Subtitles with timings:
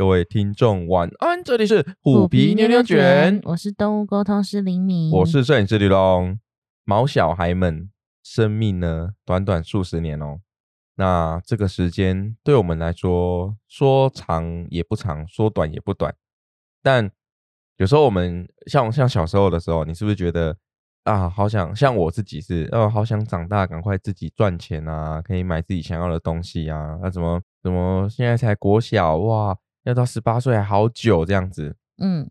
[0.00, 6.40] 各位听众晚安，这里是虎皮牛牛卷，我是动物沟通师林敏，我是摄影师李龙。
[6.86, 7.90] 毛小孩们
[8.22, 10.40] 生命呢，短短数十年哦，
[10.94, 16.14] 那这个时间对我们来说，说长也不长，说短也不短。
[16.82, 17.10] 但
[17.76, 20.56] 有时候我们像像小时候的时候，你是不是觉得
[21.04, 26.98] 啊，好想像我自己是，哦，好想长大，赶快自己赚钱啊，可以买自己想要的东西啊？
[27.02, 29.54] 那怎么怎么现在才国小哇？
[29.84, 32.30] 要到十八岁还好久这样子，嗯，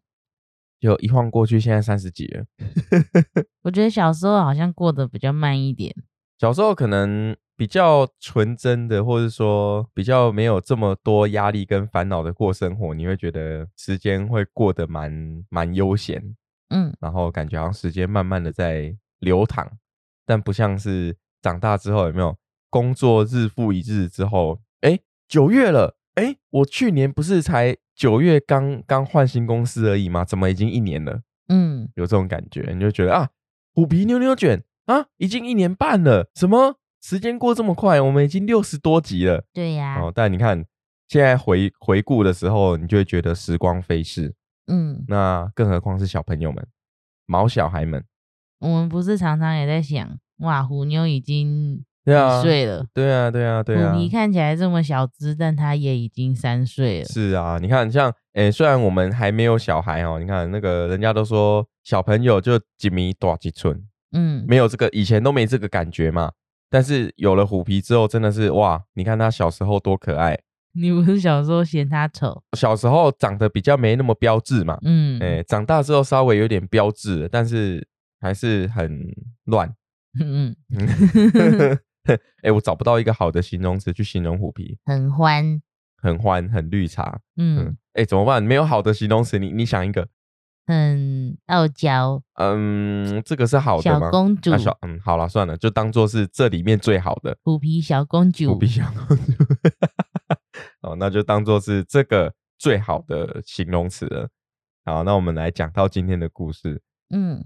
[0.80, 2.46] 就一晃过去，现在三十几了。
[3.64, 5.96] 我觉得小时候好像过得比较慢一点，
[6.38, 16.36] 小时候可能比较纯真的，或者说比较没有这么多压力跟烦恼的过生活，你会觉得时间会过得蛮蛮悠闲，
[16.70, 19.68] 嗯，然后感觉好像时间慢慢的在流淌，
[20.26, 22.38] 但不像是长大之后有没有
[22.70, 25.99] 工作日复一日之后，哎，九月了。
[26.20, 30.26] 哎，我去年不是才九月刚刚换新公司而已吗？
[30.26, 31.22] 怎么已经一年了？
[31.48, 33.30] 嗯，有这种感觉，你就觉得啊，
[33.74, 38.02] 虎皮牛牛卷啊，已经一年半了，什么时间过这么快？
[38.02, 39.46] 我们已经六十多集了。
[39.54, 40.02] 对呀。
[40.02, 40.66] 哦，但你看
[41.08, 44.36] 现在回回顾的时候，你就会觉得时光飞逝。
[44.68, 46.68] 嗯，那更何况是小朋友们、
[47.26, 48.04] 毛小孩们。
[48.60, 51.86] 我们不是常常也在想，哇，虎妞已经。
[52.06, 52.86] 对啊，岁了。
[52.94, 53.94] 对啊，对啊，对啊。
[53.94, 57.06] 虎皮看起来这么小只，但他也已经三岁了。
[57.06, 63.84] 是啊，你看，像诶，虽然我们还没有小孩哦，你看那个人家都说小朋友就几米多几寸，
[64.14, 66.32] 嗯，没有这个以前都没这个感觉嘛。
[66.72, 68.82] 但是有了虎皮之后，真的是哇！
[68.94, 70.40] 你看他小时候多可爱。
[70.74, 72.44] 你不是小时候嫌他丑？
[72.56, 77.86] 小时候长得比较没那么标致嘛，嗯，诶，长大之后稍微有点标致，但是
[78.22, 79.00] 还是很
[79.46, 79.68] 乱。
[80.20, 81.80] 嗯嗯。
[82.44, 85.62] 哎，我找不到一个好的形容词去形容虎皮，很欢，
[86.02, 87.20] 很欢，很绿茶。
[87.38, 88.42] 嗯，哎，怎么办？
[88.42, 90.08] 没有好的形容词，你你想一个，
[90.66, 92.22] 很傲娇。
[92.36, 94.00] 嗯，这个是好的吗？
[94.00, 94.58] 小公主。
[94.58, 98.54] 小嗯，好了，算了，就当做是这里面最好的虎皮小公主。
[98.54, 99.24] 虎皮小公主。
[100.82, 104.30] 哦，那就当做是这个最好的形容词了。
[104.86, 106.82] 好，那我们来讲到今天的故事。
[107.10, 107.46] 嗯，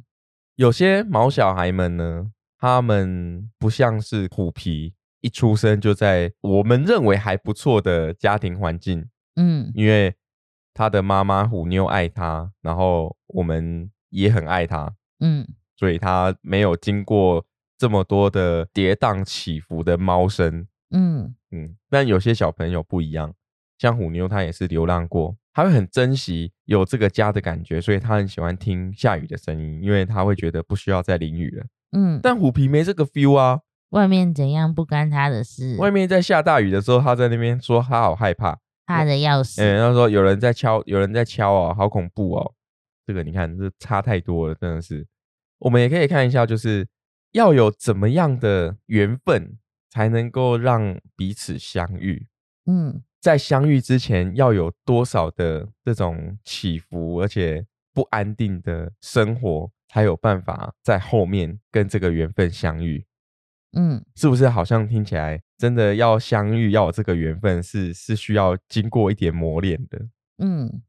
[0.55, 2.31] 有些毛小孩们呢。
[2.63, 10.16] 他们不像是虎皮，一出生就在我们认为还不错的家庭环境，嗯，因为
[10.74, 17.46] 他的妈妈虎妞爱他，然后我们也很爱他，嗯，所以他没有经过
[17.78, 21.35] 这么多的跌宕起伏的猫生，嗯。
[21.51, 23.35] 嗯，但有些小朋友不一样，
[23.78, 31.66] 像虎妞，他也是流浪过，他会很珍惜有这个家的感觉，所以他很喜欢听下雨的声音，因为他会觉得不需要再淋雨了。
[31.93, 33.61] 嗯，但虎皮没这个 feel 啊。
[33.89, 35.77] 外面怎样不干他的事。
[35.77, 39.61] 外面在下大雨的时候，他在那边说他好害怕，怕的要死。
[39.61, 42.53] 嗯，他说有人在敲，有人在敲哦，好恐怖哦。
[43.05, 45.05] 这个你看，这差太多了，真的是。
[45.59, 46.87] 我们也可以看一下，就是
[47.33, 49.57] 要有怎么样的缘分
[49.91, 52.25] 才能够让彼此相遇。
[52.65, 59.69] 嗯，在相遇之前要有多少的这种起伏，而且不安定的生活。
[59.93, 63.05] 才有办法在后面跟这个缘分相遇，
[63.73, 70.01] 嗯，是不是好像听起来真的要相遇要有这个缘分是是需要经过一点磨练的，
[70.39, 70.81] 嗯，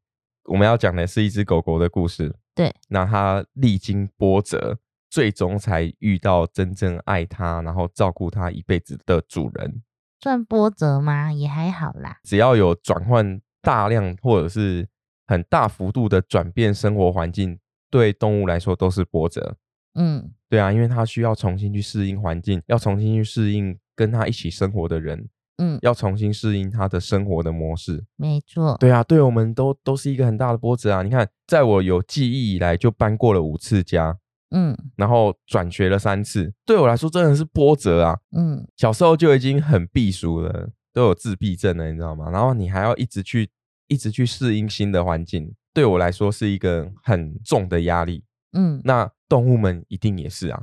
[0.45, 4.79] 我们要讲的是一只狗狗的故事，对，那它历经波折，
[5.11, 9.83] 最终才遇到真正爱它，然后照顾它一辈子的主人，
[10.23, 11.31] 算波折吗？
[11.31, 14.89] 也还好啦，只要有转换大量或者是
[15.27, 17.59] 很大幅度的转变生活环境。
[17.95, 19.57] 对动物来说都是波折，
[19.95, 25.29] 嗯，对啊，因为它需要重新去适应环境，要重新去适应跟它一起生活的人，
[25.59, 31.05] 嗯，要重新适应它的生活的模式，没错，对啊，对我们都都是一个很大的波折啊！
[31.05, 34.19] 你看，在我有记忆以来就搬过了五次家，
[34.51, 42.29] 嗯，然后转学了三次，对我来说真的是波折啊，嗯，小时候就已经很避暑了，都有自闭症了，你知道吗？
[42.33, 43.49] 然后你还要一直去
[43.87, 45.55] 一直去适应新的环境。
[45.75, 50.63] 对我来说是一个很重的压力，嗯，那动物们一定也是啊，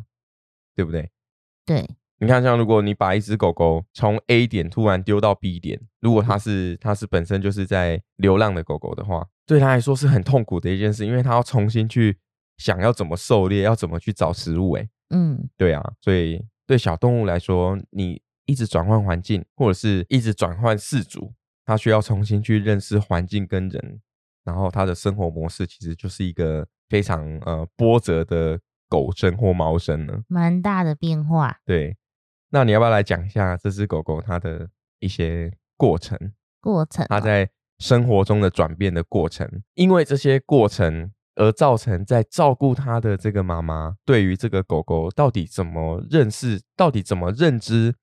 [0.76, 1.12] 对不对？
[1.66, 1.88] 对，
[2.18, 12.18] 你看，像如果你把一只狗狗从 A 点突然丢到 B 点，如果它是它是本身就是在流浪的狗狗的话，对它来说是很痛苦的一件事，因为它要重新去
[12.58, 21.34] 想要怎么狩猎，要怎么去找食物，哎，嗯，对啊，所以对小动物来说，你一直转换环境，或者是一直转换饲主，
[21.66, 24.00] 它需要重新去认识环境跟人。
[24.44, 28.60] 然后它的生活模式其实就是一个非常呃波折的
[28.90, 31.60] 狗生或猫生呢，蛮大的变化。
[31.66, 31.98] 对，
[32.50, 36.18] 那你要不要来讲一下这只狗狗它的一些过程？
[36.60, 37.50] 过程，它在
[37.80, 47.96] 生活中的转变的过程，因为这些过程而造成在照顾它的这个妈妈，对于这个狗狗到底怎么认识，到底怎么认知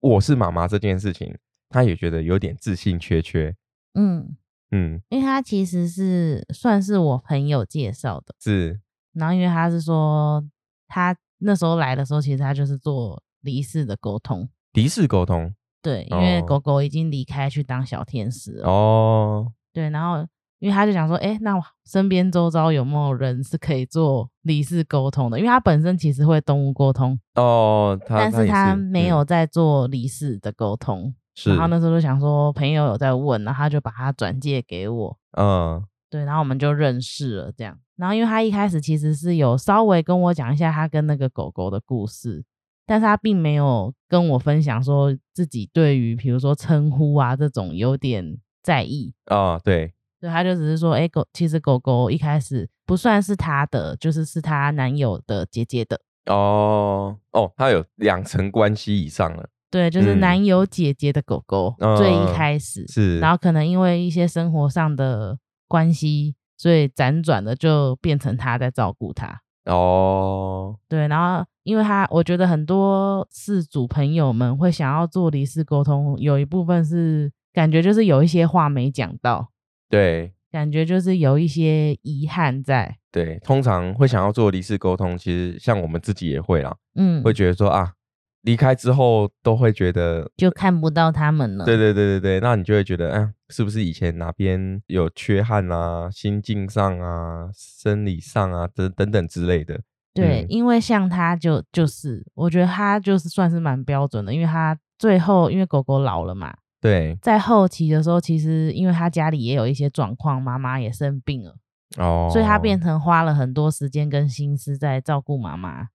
[0.00, 1.36] 我是妈妈这件事情，
[1.68, 3.54] 他也觉得有点自信缺缺。
[3.94, 4.36] 嗯
[4.70, 8.80] 嗯，因为他其实是算是我朋友介绍的，是。
[9.12, 10.44] 然后因为他是说
[10.86, 15.52] 他那时候来的时候，其实他就是做离世的沟通，离世沟通。
[15.82, 18.68] 对，因为狗狗已经离开去当小天使了。
[18.68, 20.26] 哦，对，然后
[20.58, 25.38] 因为他就想说，哎，那我身边周遭有没有人是可以做离世沟通的？
[25.38, 31.14] 因为他本身其实会动物沟通哦，他但是他没有在做离世的沟通。
[31.34, 35.18] 是，然后那时候就想说，朋友有在问，然后他就把他转借给我。
[35.38, 37.78] 嗯，对，然后我们就认识了这样。
[37.96, 42.44] 然后因为他一开始其实是有稍微跟我讲一下他跟那个狗狗的故事。
[42.86, 56.00] 但是他并没有跟我分享说自己对于比如说称呼啊这种有点在意啊，对，对，他就只是说，哎，狗其实狗狗一开始不算是他的，就是是他男友的姐姐的。
[56.26, 59.48] 哦哦，他有两层关系以上了。
[59.70, 65.38] 对，就是男友姐姐的狗狗，最一开始是，然后可能因为一些生活上的
[65.68, 69.40] 关系，所以辗转的就变成他在照顾他。
[69.64, 71.44] 哦，对，然后。
[71.62, 79.50] 因为他，我觉得很多事主朋友们会想要做离世沟通，有一部分是感觉就是有一些话没讲到，
[79.88, 82.96] 对，感觉就是有一些遗憾在。
[83.12, 87.92] 对，通常会想要做离世沟通，其实像我们自己也会啦，嗯，会觉得说啊，
[88.42, 91.64] 离开之后都会觉得就看不到他们了。
[91.64, 99.80] 对对对对对，那你就会觉得，哎，是不是以前哪边有缺憾啊，心境上啊，生理上啊，等等等之类的。
[100.12, 111.54] 对，因为像他就就是，我觉得他就是算是蛮标准的，因为他最后因为狗狗老了嘛，对，在后期的时候，其实因为他家里也有一些状况，妈妈也生病了，
[111.98, 115.86] 哦，所以他变成花了很多时间跟心思在照顾妈妈，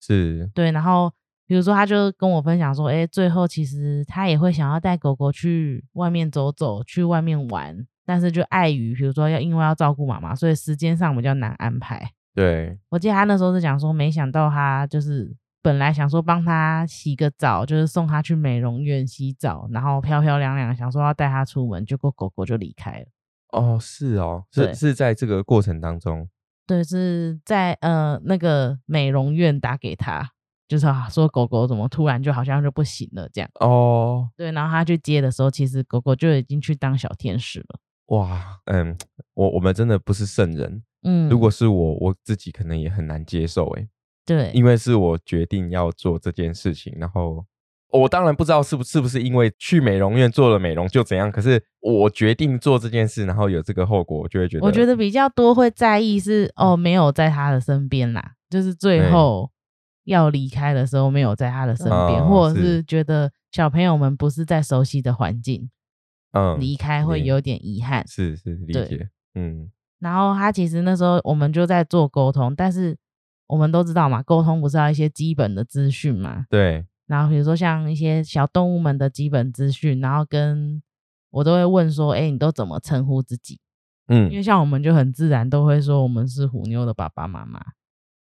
[0.00, 1.12] 是，对，然后
[1.46, 12.10] 比如说他就跟我分享说，哎，最后其实他也会想要带狗狗去外面走走，去外面玩，但是就碍于比如说要因为要照顾妈妈，所以时间上比较难安排。
[12.34, 15.32] 对，我记得他那时候是讲说，没想到他就是
[15.62, 23.06] 本来想说帮他洗个澡，就是送他去美容院洗澡，然后漂漂亮亮，想说要带他出门，结果狗狗就离开了。
[23.52, 26.28] 哦，是哦，是是在这个过程当中，
[26.66, 30.32] 对，是在呃那个美容院打给他，
[30.74, 33.48] 就是说狗狗怎么突然就好像就不行了这样。
[33.60, 37.78] 哦，对，然后他去接的时候，其实狗狗就已经去当小天使了。
[38.06, 38.96] 哇，嗯，
[39.34, 40.82] 我我们真的不是圣人。
[41.04, 43.86] 嗯，如果是我，我自己可能也很难接受，哎，
[44.26, 47.44] 对，因为是我决定要做这件事情，然后
[47.90, 59.50] 我当然不知道是不是不是因为去美容院做了美容就怎样，可是我决定做这件事，然后有这个后果，我就会觉得，我觉得比较多会在意是哦，没有在他的身边啦，就是最后
[60.04, 65.68] 要离开的时候没有在他的身边，或者是觉得小朋友们不是在熟悉的环境，
[66.32, 69.70] 嗯，离开会有点遗憾，是是理解，嗯。
[70.00, 72.96] 然后他其实那时候我们就在做沟通，但是
[73.46, 76.46] 我们都知道嘛，沟通不是要一些基本的资讯嘛？
[76.50, 76.84] 对。
[77.06, 80.82] 然后比如说像一些小动物们的基本资讯，然后跟
[81.30, 83.60] 我都会问说：“哎，你都怎么称呼自己？”
[84.08, 87.60] 嗯，因为像我们就很自然都会说我们是虎妞的爸爸妈妈。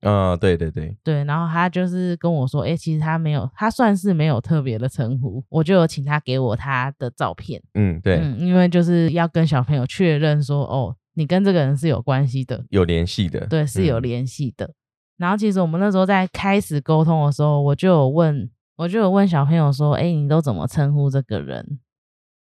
[0.01, 1.23] 嗯，对对对对。
[1.23, 7.61] 然后他就是跟我说：“哎，其实他没有，他算是没有特别的称呼。”我就有请他给我他的照片。
[7.73, 8.17] 嗯，对。
[8.17, 14.71] 嗯，因为就是要跟小朋友确认说：“哦。”你跟这个人是有关系的，有联系的，对，是有联系的。
[15.17, 21.79] 然后其实我们那时候在开始沟通的时候，我就有问，我就有问小朋友说：“哎，你都怎么称呼这个人？”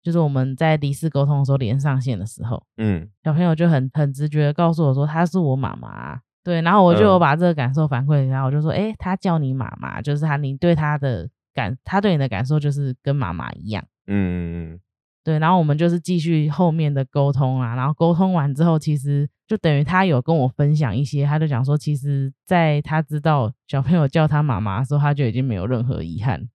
[0.01, 14.79] 就是我们在离世沟通的时候连上线的时候，嗯，小朋友就很很直觉的告诉我说：“他是我妈妈。”对，然后我就有把这个感受反馈给他，我就说：“哎，他叫你妈妈，就是他，你对他的感，他对你的感受就是跟妈妈一样。”嗯。
[15.23, 26.49] 对，然后我们就是继续后面的沟通啊，然后沟通完之后，其实就等于他有跟我分享一些，他就讲说，其实在他知道小朋友叫他妈妈的时候，他就已经没有任何遗憾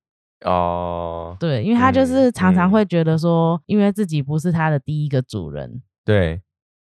[0.45, 1.37] 哦。
[1.39, 6.43] 对，因为他就是常常会觉得说，因为自己不是他的第一个主人，对，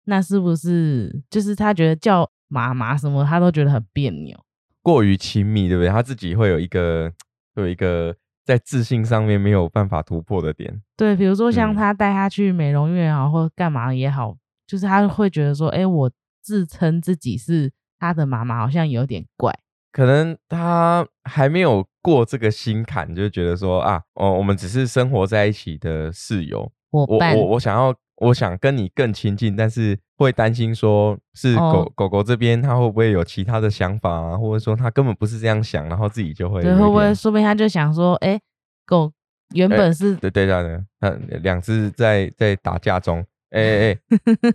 [0.06, 4.38] 那是不是就是他觉得叫妈妈什么，他都觉得很别扭，
[4.82, 5.90] 过于亲密，对不对？
[5.90, 7.12] 他自己会有一个
[7.56, 8.16] 有一个。
[8.48, 16.10] 在自信上面没有办法突破的点，对，比如说像他带他去美容院啊，或干嘛也好，就是他会觉得说，哎，我
[16.42, 19.54] 自称自己是他的妈妈，好像有点怪。
[19.92, 27.36] 可能他还没有过这个心坎，就觉得说啊，哦，我们只是生活在一起的室友伙伴。
[27.36, 38.40] 我我想要我想跟你更亲近，但是会担心说是狗狗狗这边它会不会有其他的想法啊，或者说它根本不是这样想，然后自己就会对，会不会说不定他就想说，哎，
[38.86, 39.12] 狗
[39.54, 43.98] 原本是对对的，那两只在在打架中，哎哎，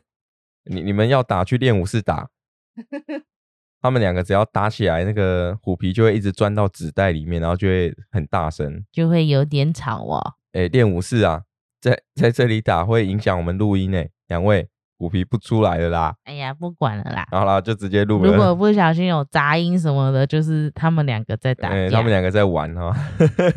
[0.67, 2.29] 你你们要打去练武室打，
[3.81, 10.35] 他们两个只要打起来，那个虎皮就会一直钻到纸袋里面，然后就会很大声，就会有点吵哦。
[10.53, 11.45] 哎，练武室啊。
[11.83, 16.15] 在在这里打会影响我们录音呢，两位虎皮不出来了啦。
[16.23, 18.31] 哎呀，不管了啦，好啦，就直接录了。
[18.31, 22.97] 如果不小心有杂音什么的，就是他们两个在打架，他们两个在玩哈。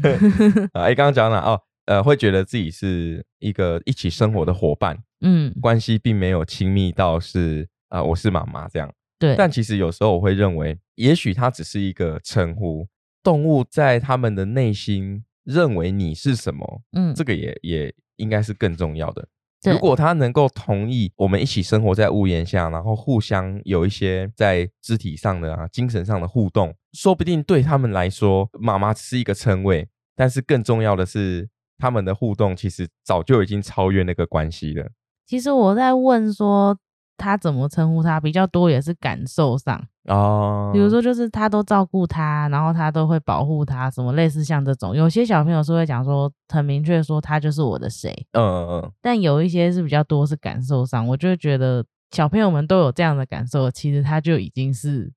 [0.73, 8.91] 哎，刚刚讲了哦，呃，会觉得自己是一个一起生活的伙伴，嗯，关系并没有亲密到是啊，我是妈妈这样。
[9.19, 12.87] 对，但其实有时候我会认为，也许它只是一个称呼。
[13.21, 17.93] 动物在他们的内心认为你是什么，嗯，这个也也。
[18.17, 19.27] 应该是更重要的。
[19.63, 29.87] 如果他能够同意我们一起生活在屋檐下，然后互相有一些在肢体上的啊、精神上的互动，说不定对他们来说，妈妈是一个称谓。
[30.15, 34.91] 但是更重要的是，他们的互动其实早就已经超越那个关系了。
[35.25, 36.77] 其实我在问说。
[37.17, 40.71] 他怎么称呼他比较多，也是感受上哦。
[40.73, 44.95] 比如说，就是他都照顾他，然后他都会保护他，什么类似像这种。
[44.95, 48.11] 有些小朋友是会讲说，很明确说他就是我的谁。
[48.33, 48.91] 嗯嗯嗯。
[49.01, 55.11] 但有一些是比较多是感受上，我就觉得小朋友们都有这样的感受，其实他就已经是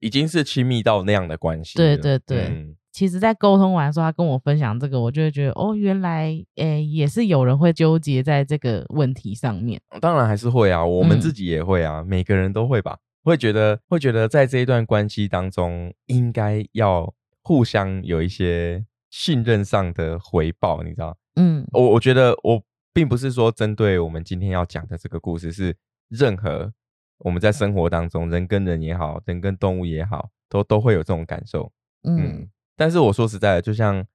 [0.00, 1.76] 已经是亲密到那样的关系。
[1.76, 2.76] 对对对。
[2.98, 9.80] 其实，在沟通完的时候，他跟我分享这个，我就会觉得，哦，原来，诶，也是有人会纠结在这个问题上面。
[10.00, 17.14] 当然还是会啊，我们自己也会啊，每个人都会吧，会觉得，会觉得在这一段关系当中，应该要
[17.44, 21.16] 互相有一些信任上的回报，你知道？
[21.36, 22.60] 嗯，我我觉得我
[22.92, 25.72] 并不是说针对我们今天要讲的这个故事，是
[26.08, 26.72] 任何
[27.18, 31.70] 我们在生活当中，人跟人也好，人跟动物也好，都都会有这种感受。
[32.02, 32.48] 嗯。
[32.78, 34.06] 但是我说实在的，就像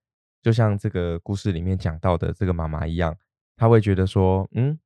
[0.41, 3.13] 就像这个故事里面讲到的这个妈妈一样，
[3.57, 4.79] 她会觉得说，嗯，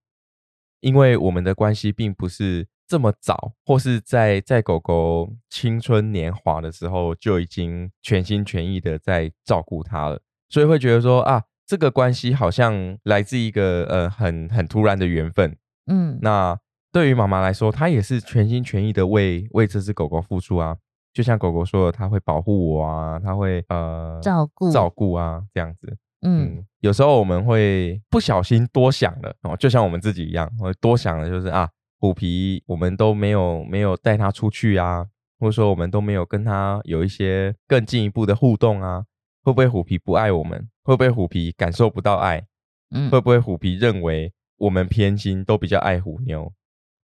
[0.79, 10.19] 因为我们的关系并不是这么早，或是在在狗狗青春年华的时候就已经全心全意的在照顾它了，
[10.49, 15.55] 所以会觉得说啊，这个关系好像来自一个呃很很突然的缘分，
[15.85, 16.59] 嗯，那
[16.91, 20.77] 对于妈妈来说，她也是全心全意的为为这只狗狗付出啊。
[21.17, 25.97] 就像狗狗说的，它会保护我啊，它会呃照顾照顾啊，这样子。
[26.21, 31.67] 嗯，有时候我们会不小心多想了哦，就像我们自己一样，会多想了，就是啊，
[31.99, 35.07] 虎皮我们都没有没有带它出去啊，
[35.39, 39.03] 或者说我们都没有跟它有一些更进一步的互动啊，
[39.43, 40.69] 会不会虎皮不爱我们？
[40.83, 42.45] 会不会虎皮感受不到爱？
[42.91, 46.53] 嗯，会不会虎皮认为我们偏心，都比较爱虎妞？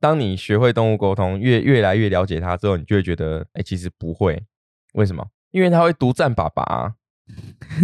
[0.02, 4.44] 当你学会动物沟通，越越来越了解它之后，你就会觉得，哎，其实不会。
[4.96, 5.26] 为什么？
[5.52, 6.96] 因为它会独占爸爸，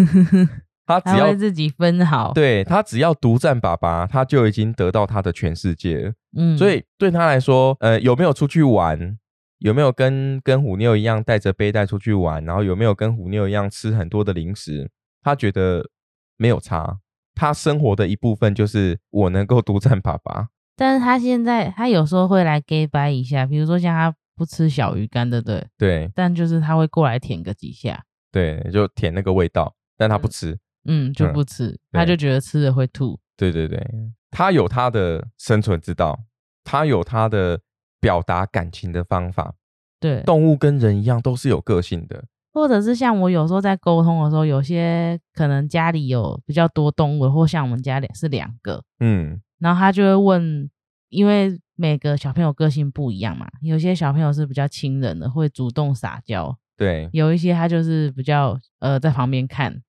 [0.88, 2.34] 它只要自己分好。
[2.34, 6.14] 对它只要独占爸爸，它就已经得到它的全世界了。
[6.36, 9.18] 嗯，所以对他来说，呃，有没有出去玩，
[9.60, 14.90] 有没有跟跟虎妞一样带着背带出去玩，然后有没有跟虎妞一样吃很多的零食，
[15.22, 15.90] 他觉得
[16.38, 17.00] 没有差。
[17.36, 20.48] 他生活的一部分就是我能够独占爸爸。
[20.78, 25.68] 但是他现在，他有时候会来 gay 掰一下，比如说像他不吃小鱼干对不，对？
[25.78, 30.56] 对，但就是他会过来舔个几下，对，就舔那个味道，但他不吃，
[30.86, 33.84] 嗯，就不吃，他就觉得吃了会吐，对对对，
[34.30, 36.20] 他有他的生存之道，
[36.64, 37.60] 他有他的
[38.00, 39.56] 表达感情的方法，
[40.00, 49.42] 对，动物跟人一样都是有个性的，或者是像我有时候在沟通的时候，有些可能家里有比较多动物，或像我们家里是两个，嗯。
[49.60, 50.70] 然后他就会问，
[51.10, 59.82] 因为每个小朋友个性不一样嘛，有些小朋友是比较亲人的，会主动撒娇，对，有一些他就是比较呃在旁边看，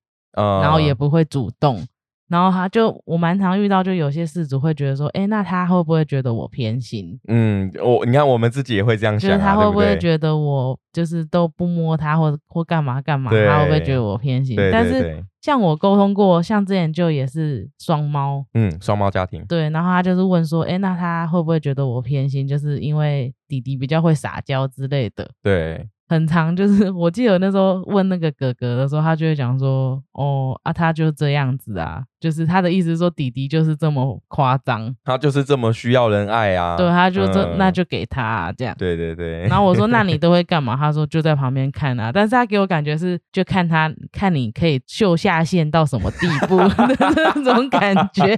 [0.61, 1.85] 然后也不会主动。
[2.29, 7.19] 然后他就我蛮常遇到，就有些事主会觉得说，哎，那他会不会觉得我偏心？
[7.27, 14.55] 嗯，我你看我们自己也会这样想，就是他会不会觉得我就是都不摸他，或或干嘛干嘛，他会不会觉得我偏心？
[14.71, 22.47] 但是像我沟通过，像之前就也是双猫，嗯，双猫家庭，对，然后他就是问说，哎，那他会不会觉得我偏心？
[22.47, 25.87] 就是因为弟弟比较会撒娇之类的，对。
[26.09, 38.75] 很长，就是我记得那时候问那个哥哥的时候，他就会讲说：“哦啊，他就这样子啊，就是他的意思说弟弟就是这么夸张，他就是这么需要人爱啊。”对，他就这那就给他这样。
[38.77, 39.45] 对对对。
[39.47, 46.57] 然后我说：“那你 都会干嘛？”他说：“就在旁边看啊。”但是他给我感觉是就看他看你可以秀下限到什么地步
[47.15, 48.35] 那种感觉。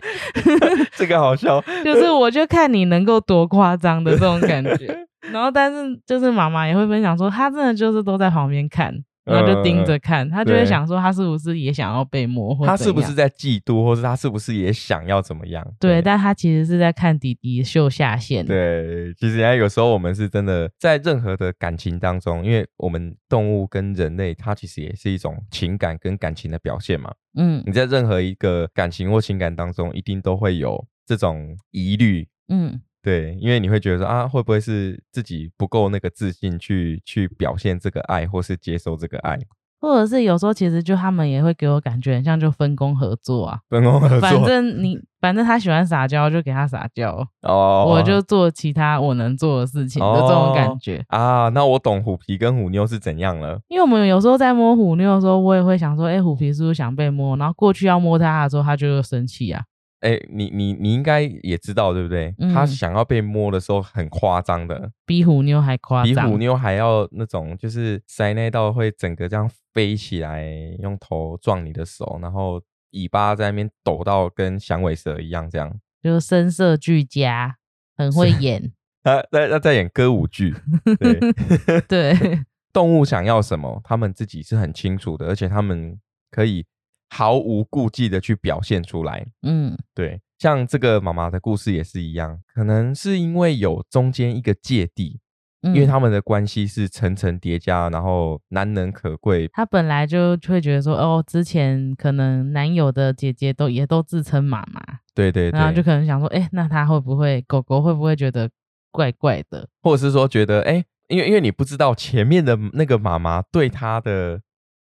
[0.97, 5.07] 这个好笑，就是我就看你能够多夸张的这种感觉。
[5.29, 15.65] 然后，但是就是妈妈也会分享说，她真的就是都在旁边看，然后就盯着看，她就会想说，她是不是也想要被摸，或她是不是在嫉妒，或是她是不是也想要怎么样？
[15.79, 18.43] 对，但她其实是在看弟弟秀下限。
[18.43, 27.13] 对，其实人家有时候我们是真的在任何的感情当中，因为我们动物跟人类，它其实也是一种情感跟感情的表现嘛。
[27.37, 32.27] 嗯，你在任何一个感情或情感当中，一定都会有这种疑虑。
[32.49, 32.81] 嗯。
[33.03, 39.39] 对，因为你会觉得说啊，会不会是自己不够那个自信去去表现这个爱，或是接受这个爱，
[39.79, 44.19] 或者是有时候其实就他们也会给我感觉很像就分工合作啊，分工合作。
[44.19, 51.49] 反正你反正他喜欢撒娇，就给他撒娇哦，我就做其他我能做的事情的这种感觉啊。
[51.49, 57.35] 那我懂虎皮跟虎妞是怎样了，因为我们有时候在摸虎妞的时候，我也会想说，哎，虎皮是不是想被摸？
[57.37, 59.63] 然后过去要摸他的时候，他就生气啊。
[60.01, 62.35] 哎，你你你应该也知道对不对？
[62.53, 70.43] 他想要被摸的时候很夸张的，比虎妞还夸张，比虎妞还要那种，就是塞内到会整个这样飞起来，
[70.79, 72.59] 用头撞你的手，然后
[72.91, 77.57] 尾巴在那边抖到跟响尾蛇一样，这样就声色俱佳，
[77.95, 78.71] 很会演。
[79.03, 80.55] 他在他在演歌舞剧，
[80.99, 82.43] 对 对，
[82.73, 85.99] 动物想要什么，他们自己是很清楚的，而且他们
[86.31, 86.65] 可以。
[87.13, 95.19] 毫无顾忌的去表现出来，嗯，对，像这个妈妈的故事也是一样，可能是因为有中间一个芥蒂，
[95.61, 99.49] 因为他们的关系是层层叠加，然后难能可贵。
[99.51, 104.81] 他本来就会觉得说，哦，之前可能男友的姐姐都也都自称妈妈，
[105.13, 108.49] 对对，然后就可能想说，哎，那他会不会狗狗会不会觉得
[108.89, 114.41] 怪怪的，或者是说觉得，哎，因为因为你不知道前面的那个妈妈对他的。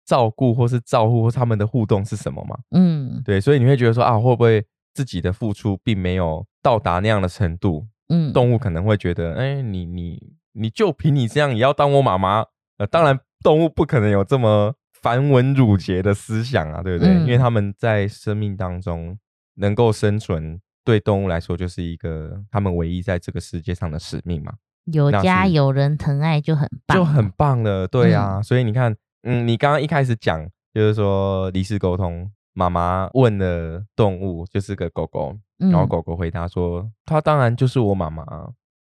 [0.06, 2.56] 照顾或是照顾或他们的互动是什么嘛？
[2.70, 4.64] 嗯，对，所以你会觉得说啊，会不会
[4.94, 7.84] 自己的付出并没有到达那样的程度？
[8.08, 12.44] 嗯，动物可能会觉得，哎，你你你就凭你这样也要当我妈妈？
[12.78, 17.12] 呃，当然，动物不可能有这么繁文缛节的思想啊，对不对？
[17.22, 19.18] 因为他们在生命当中
[19.56, 24.52] 能够生存，对动物来说就是一个他们唯一在这个世界上的使命嘛。
[24.84, 28.40] 有家有人疼爱就很棒，就很棒了，对啊。
[28.40, 28.96] 所以你看。
[29.26, 38.24] 嗯，你刚刚一开始讲就是说离世沟通，妈妈问了动物就是个狗狗，然后狗狗回答说，它当然就是我妈妈，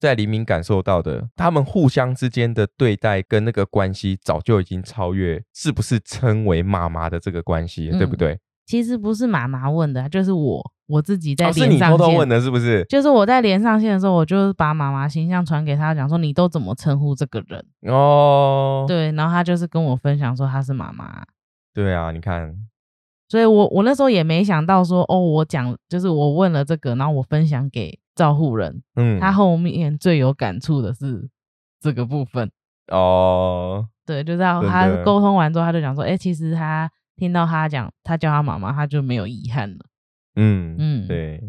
[0.00, 8.36] 在黎明感受到的，他们互相之间的对待跟那个关系早就已经超越，是不是称为妈妈的这个关系，对不对？
[8.64, 12.84] 其实不是妈妈问的，就是我我自己在连上线，是你偷偷问的，是不是？
[12.88, 18.84] 就是我在连上线的时候，我就把妈妈形象传给他，讲说你都怎么称呼这个人哦？
[18.86, 21.24] 对，然后他就是跟我分享说他是妈妈。
[21.74, 22.54] 对啊，你看，
[23.28, 31.28] 所以我我那时候也没想到说哦，我讲就是我问了这个，然后我分享给照护人，嗯，他后面最有感触的是
[31.80, 32.50] 这个部分
[32.88, 33.86] 哦。
[34.06, 36.90] 对，就是他沟通完之后，他就讲说，哎，其实他。
[37.22, 39.86] 听到他讲，他叫他妈妈，他就没有遗憾了。
[40.34, 41.40] 嗯嗯，对，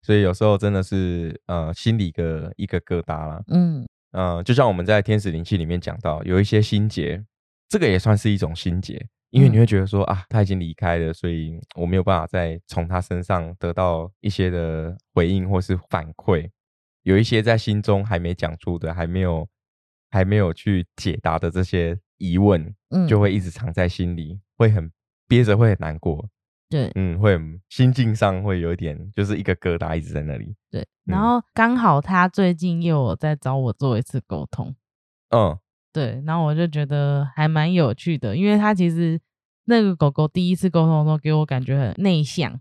[0.00, 3.44] 所以有时候真的是呃，心里个一个疙瘩了。
[3.48, 7.22] 嗯呃，就像我们在天使灵气里面讲到，有一些心结，
[7.68, 16.48] 这个也算是一种心结，因为你会觉得说啊，他已经离开了，所以我没有办法再从他身上得到一些的回应或是反馈，
[17.02, 19.46] 有一些在心中还没讲出的，还没有
[20.10, 24.90] 还没有去解答的这些疑问，嗯，就会一直藏在心里，会很。
[25.28, 26.28] 憋着会很难过，
[26.68, 27.38] 对，嗯，会
[27.68, 30.56] 心境上会有一点，就是一个疙瘩一直在那里。
[30.70, 34.74] 对，然后刚好他最近又在找我做一次沟通，
[35.30, 35.58] 嗯，
[35.92, 39.20] 对，然后我就觉得还蛮有趣的，因为他其实
[39.64, 42.60] 那个狗狗第一次沟通的时候给我感觉很内向，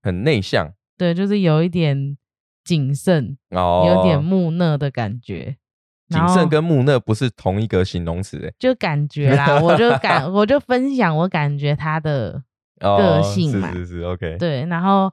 [0.00, 2.16] 很内向，对，就是有一点
[2.64, 5.56] 谨慎，哦，有点木讷的感觉。
[6.08, 12.42] 谨慎跟木讷不是同一个形容词，就感觉啦，我就感 我就分享我感觉他的
[12.78, 14.36] 个性嘛，是是是，OK。
[14.38, 15.12] 对，然后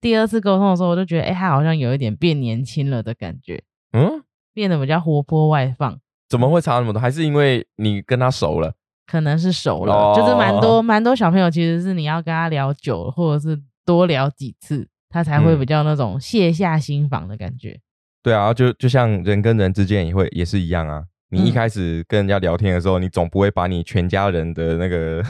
[0.00, 4.22] 第二次沟通的时候，我就觉得，哎，他好像有一点变年轻了的感觉，嗯，
[4.54, 5.98] 变得比较活泼外放。
[6.28, 7.00] 怎么会差那么多？
[7.00, 8.74] 还是因为你跟他熟了？
[9.06, 17.80] 可能是熟了，就是蛮多 蛮多小朋友，其实是你要跟他聊久，或者是多聊几次，他才会比较那种卸下心防的感觉。
[18.22, 25.22] 对啊，就就像人跟人之间也会也是一样啊，你一开始跟人家聊天的时候，你总不会把你全家人的那个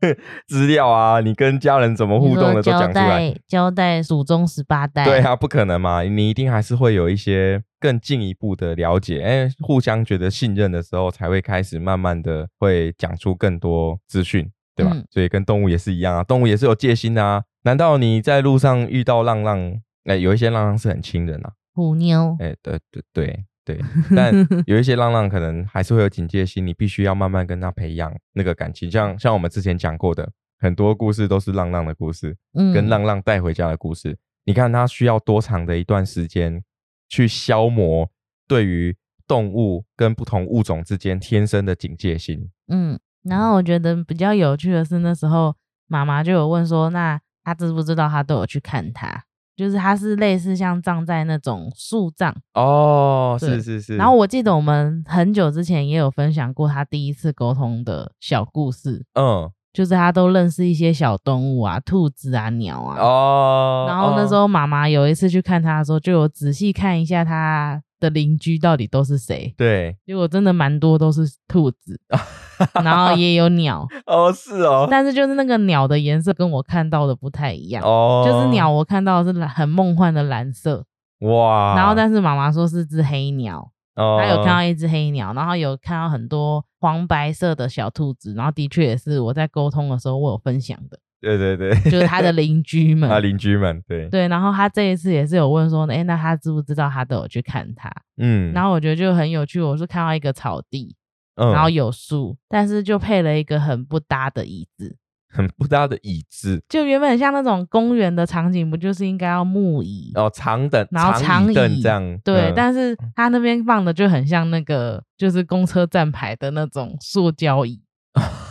[0.46, 5.04] 资料啊，你跟家人怎么互动的都讲出来，交代祖宗十八代。
[5.04, 14.94] 对啊，不可能嘛，你一定还是会有一些更进一步的了解，哎，互相觉得信任的时候，才会开始慢慢的会讲出更多资讯，对吧？
[15.10, 17.42] 所以跟动物也是一样啊，动物也是有戒心的啊。
[17.62, 23.44] 难道你在路上遇到浪浪，哎，有一些浪浪是很亲人啊，虎妞，哎，对对对。
[23.66, 23.80] 对，
[24.14, 24.32] 但
[24.68, 28.88] 有一些浪浪可能还是会有警戒心，你必须要慢慢跟他培养那个感情。
[28.88, 34.16] 像像我们之前讲过的很多故事，都是浪浪的故事，嗯，跟浪浪带回家的故事。
[34.44, 36.62] 你看他需要多长的一段时间
[37.08, 38.08] 去消磨
[38.46, 42.48] 对于动物跟不同物种之间天生的警戒心。
[42.68, 45.56] 嗯，然后我觉得比较有趣的是，那时候
[45.88, 49.24] 妈妈就有问说，那他知不知道他都有去看他？
[49.56, 53.96] 就是它是类似像葬在那种树葬哦，是是是。
[53.96, 63.00] 然后我记得我们很久之前也有分享过他第一次沟通的小故事，嗯，就是他都认识一些小动物啊，兔子啊，鸟啊。
[63.00, 63.86] 哦。
[63.88, 67.82] 然后那时候妈妈有一次去看他的时候，就有仔细看一下他。
[67.98, 69.54] 的邻居到底都是谁？
[69.56, 72.00] 对，结果真的蛮多都是兔子，
[72.84, 80.84] 然后也有鸟哦，是哦，但是就是那个鸟的颜色跟我看到的不太一样哦，就是鸟我看到的是很梦幻的蓝色
[81.20, 90.98] 哇，然后但是妈妈说是只黑鸟，哦她有看到一只黑鸟，然后有看到很多黄白色的小兔子，然后的确也是我在沟通的时候我有分享的。
[91.36, 94.28] 对对对， 就是他的邻居们，他邻居们，对对。
[94.28, 97.90] 然后他这一次也是有问说，哎，那他知不知道他都有去看他？
[98.18, 100.94] 嗯，然后我觉得就很有趣，我是看到一个草地，
[101.34, 104.96] 然后有树，但是就配了一个很不搭的椅子，
[105.28, 112.52] 很不搭的椅子，就原本像那种公园的场景，不就是应该要木椅哦，长凳，然后长椅这样，对。
[112.54, 117.82] 但是他那边放的就很像那个，就是公车站牌的那种塑胶椅。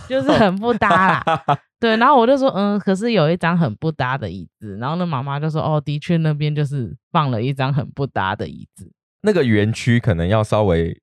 [0.07, 1.23] 就是很不搭啦，
[1.79, 8.91] 对，然后我就说，嗯，可是有一张很不搭的椅子，然后那妈妈就说，哦，的确那边就是放了一张很不搭的椅子，
[9.21, 10.99] 那个园区可能要稍微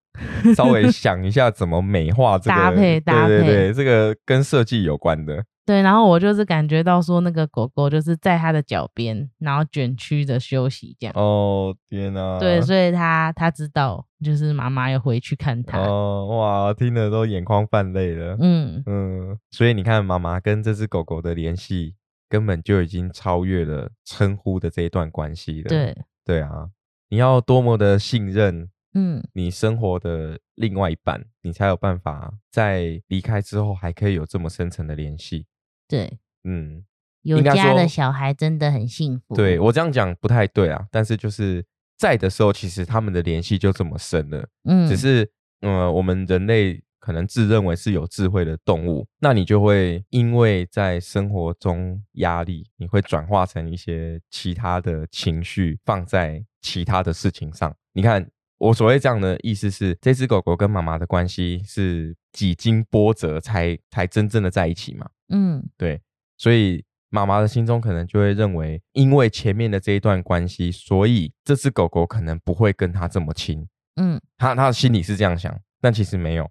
[0.55, 5.43] 稍微想一下怎么美化这个搭配，搭配，对对对，这个跟设计有关的。
[5.65, 11.15] 对，然后我就是感觉到说，那个狗狗就是在它的脚边，然后卷曲着休息这样。
[11.17, 12.39] 哦，天哪！
[12.41, 15.79] 对，所以它它知道，就是妈妈要回去看它。
[15.79, 18.37] 哦，哇，听得都眼眶泛泪了。
[18.41, 21.95] 嗯嗯，所以你看，妈妈跟这只狗狗的联系，
[22.29, 25.69] 根本就已经超越了称呼的这一段关系了。
[25.69, 26.71] 对对啊，
[27.09, 35.47] 你要多么的信任，嗯，你生活的另外一半，你才有办法在离开之后还可以有这么深层的联系。
[35.93, 36.83] 对，嗯，
[37.21, 39.35] 有家的小孩真的很幸福。
[39.35, 41.63] 对我这样讲不太对啊，但是就是
[41.99, 44.49] 在的时候，其实他们的联系就这么深了。
[44.65, 57.77] 嗯，只是，嗯，我们人类可能自认为是有智慧的动物，那你就会因为在生活中压力，你会转化成一些其他的情绪，放在其他的事情上。
[57.93, 58.27] 你看，
[58.63, 65.11] 我所谓这样的意思是，这只狗狗跟妈妈的关系是几经波折才才真正的在一起嘛？
[65.31, 66.01] 嗯，对，
[66.39, 73.67] 所以妈妈的心中可能就会认为，因为前面的这一段关系，所以这只狗狗可能不会跟他这么亲。
[73.97, 76.49] 嗯，他他的心里是这样想，但其实没有。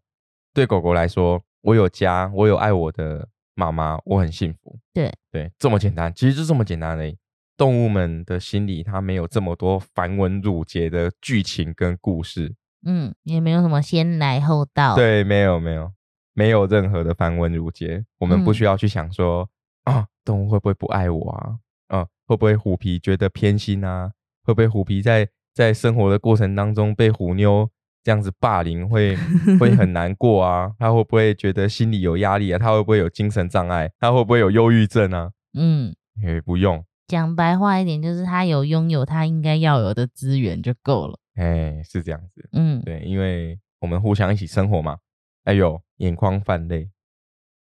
[0.53, 4.77] 对狗狗来说，我有家，我有爱我的妈妈，我很幸福。
[4.93, 7.15] 对对，这么简单，其实就这么简单的。
[7.61, 12.55] 动物们的心里，它没有这么多繁文缛节的剧情跟故事。
[12.83, 14.95] 嗯，也没有什么先来后到。
[14.95, 15.91] 对，没有没有。
[16.33, 19.47] 没有任何的繁文缛节，我们不需要去想说
[19.83, 21.55] 啊，动物会不会不爱我啊？
[21.89, 24.11] 啊，会不会虎皮觉得偏心啊？
[24.43, 27.69] 会不会虎皮在在生活的过程当中被虎妞
[28.03, 29.15] 这样子霸凌，会
[29.59, 30.71] 会很难过啊？
[30.79, 32.57] 他会不会觉得心里有压力啊？
[32.57, 33.91] 他会不会有精神障碍？
[33.99, 35.29] 他会不会有忧郁症啊？
[35.53, 35.93] 嗯，
[36.23, 41.19] 也不用讲白话一点，就是他有拥有他应该要有的资源就够了。
[41.35, 42.47] 哎，是这样子。
[42.53, 44.97] 嗯，对，因为我们互相一起生活嘛。
[45.43, 46.89] 哎呦，眼眶泛泪，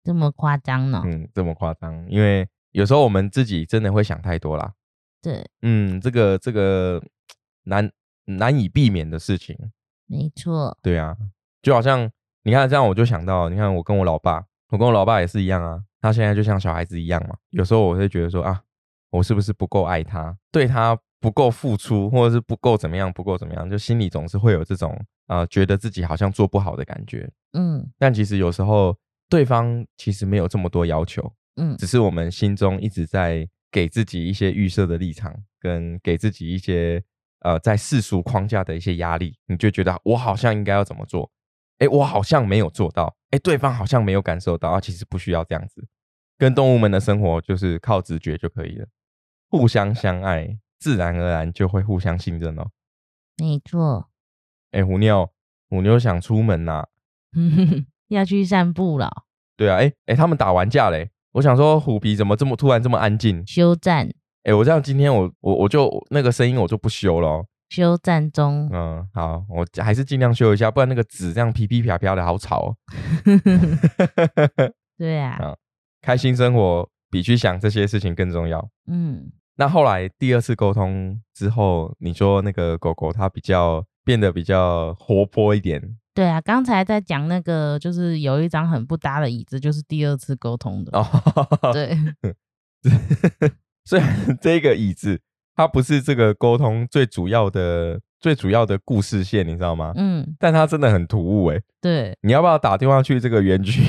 [0.03, 1.03] 这么夸张呢？
[1.05, 4.73] 嗯，这么夸张，因为有时候我们自己真的会想太多啦。
[5.21, 7.03] 对，嗯，这个这个
[7.65, 7.91] 难
[8.25, 9.55] 难以避免的事情，
[10.07, 10.75] 没错。
[10.81, 11.15] 对啊，
[11.61, 12.11] 就好像
[12.45, 15.85] 你看这样，我就想到，你看我跟我老爸，我跟我老爸也是一样啊。
[16.01, 17.37] 他现在就像小孩子一样嘛。
[17.51, 18.63] 有时候我会觉得说啊，
[19.15, 27.31] 我是不是不够爱他，对他不够付出，或者是不够怎么样，不够怎么样，就心里总是会有这种呃，觉得自己好像做不好的感觉。
[27.53, 28.97] 嗯，但其实有时候
[29.29, 37.01] 对方其实没有这么多要求，嗯，只是我们心中一直在给自己一些预设的立场，跟给自己一些
[37.43, 41.31] 呃在世俗框架的一些压力，你就觉得我好像应该要怎么做，
[41.79, 45.87] 哎，我好像没有做到，哎，对方好像没有感受到啊，其实不需要这样子，
[46.37, 48.87] 跟动物们的生活就是靠直觉就可以了，
[49.57, 52.67] 互相相爱，自然而然就会互相信任哦。
[53.37, 54.09] 没错。
[54.73, 55.31] 哎，虎妞，
[55.71, 56.87] 虎妞想出门呐，
[58.09, 59.09] 要去散步了。
[59.57, 63.47] 对啊，哎哎，他们打完架嘞，我想说虎皮怎么这么突然这么安静？
[63.47, 64.09] 休战。
[64.43, 67.47] 哎，我这样今天我我我就那个声音我就不修了。
[67.71, 68.69] 休战中。
[68.73, 72.75] 嗯，好，我还是尽量修一下，不然那个纸这样噼噼啪啪的好吵。
[74.99, 75.39] 对啊。
[75.43, 75.57] 啊，
[76.03, 78.69] 开心生活比去想这些事情更重要。
[78.89, 79.31] 嗯。
[79.57, 85.97] 那后来第二次沟通之后，你说那个狗狗它比较变得比较活泼一点。
[86.13, 90.97] 对啊，刚才在讲那个，就是有一张很不搭的椅子，就是第二次沟通的。
[90.97, 91.05] 哦，
[91.73, 91.97] 对。
[93.85, 95.21] 虽然这个椅子
[95.57, 99.93] 它不是这个沟通最主要的、最主要的故事线，你知道吗？
[99.97, 100.37] 嗯。
[100.39, 101.61] 但它真的很突兀哎。
[101.81, 102.17] 对。
[102.23, 103.83] 你要不要打电话去这个园区，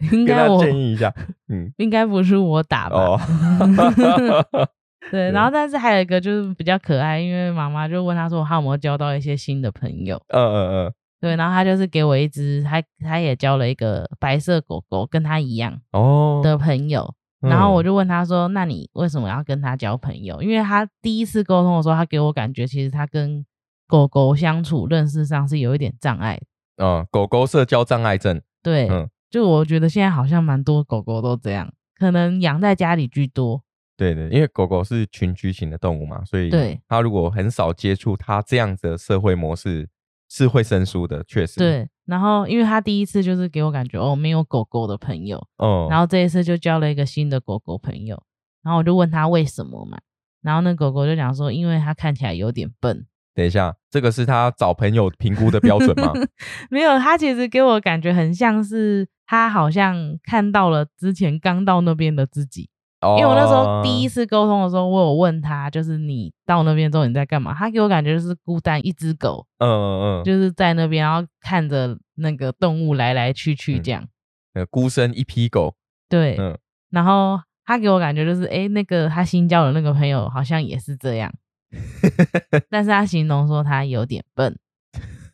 [0.10, 1.12] 跟他建议一下？
[1.48, 2.96] 嗯， 应该不是我打吧？
[2.98, 3.20] 哦。
[5.10, 10.92] 对，然后但是还有一个就是比较可爱，因为妈妈就问他说：“他有没有交到一些新的朋友？”嗯嗯嗯。
[11.20, 17.12] 对，然后他就是给我一只，他他也交了一个白色狗狗，跟他一样哦的朋友。
[17.40, 23.44] 然后我就问他说：“那你为什么要跟他交朋友？”因为他第一次沟通的时候，他给我感觉其实他跟
[23.88, 26.38] 狗狗相处认识上是有一点障碍。
[26.76, 28.40] 嗯，狗狗社交障碍症。
[28.62, 28.86] 对，
[29.30, 33.62] 就我觉得现在好像蛮多狗狗都这样，可能养在家里居多。
[33.96, 36.50] 对对，因为狗狗是群居型的动物嘛，所以
[36.88, 39.88] 它如果很少接触它这样的社会模式，
[40.28, 41.58] 是会生疏的，确实。
[41.58, 41.88] 对。
[42.06, 48.20] 然后，因为它第一次就是给我感觉哦，没有狗狗的朋友，哦，然后这一次就交了一个新的狗狗朋友，
[48.64, 49.96] 然后我就问他为什么嘛，
[50.42, 53.06] 然后那狗狗就讲说，因为它看起来有点笨。
[53.34, 56.12] 等一下，这个是他找朋友评估的标准吗？
[56.70, 62.68] 没有，他其实给我感觉很像是他好像看到了之前刚到那边的自己。
[63.16, 67.54] 因为我那时候第一次沟通的时候，我有问他，就是你到那边之后你在干嘛？
[67.54, 74.06] 他给我感觉就是孤单一只狗，嗯嗯，就是在那边，然后看着那个动物来来去去这样，
[74.52, 75.74] 呃，孤身一匹狗，
[76.10, 76.58] 对，嗯，
[76.90, 81.32] 然后他给我感觉就是，哎，那个他新交的那个朋友好像也是这样，
[82.70, 84.58] 但是他形容说他有点笨。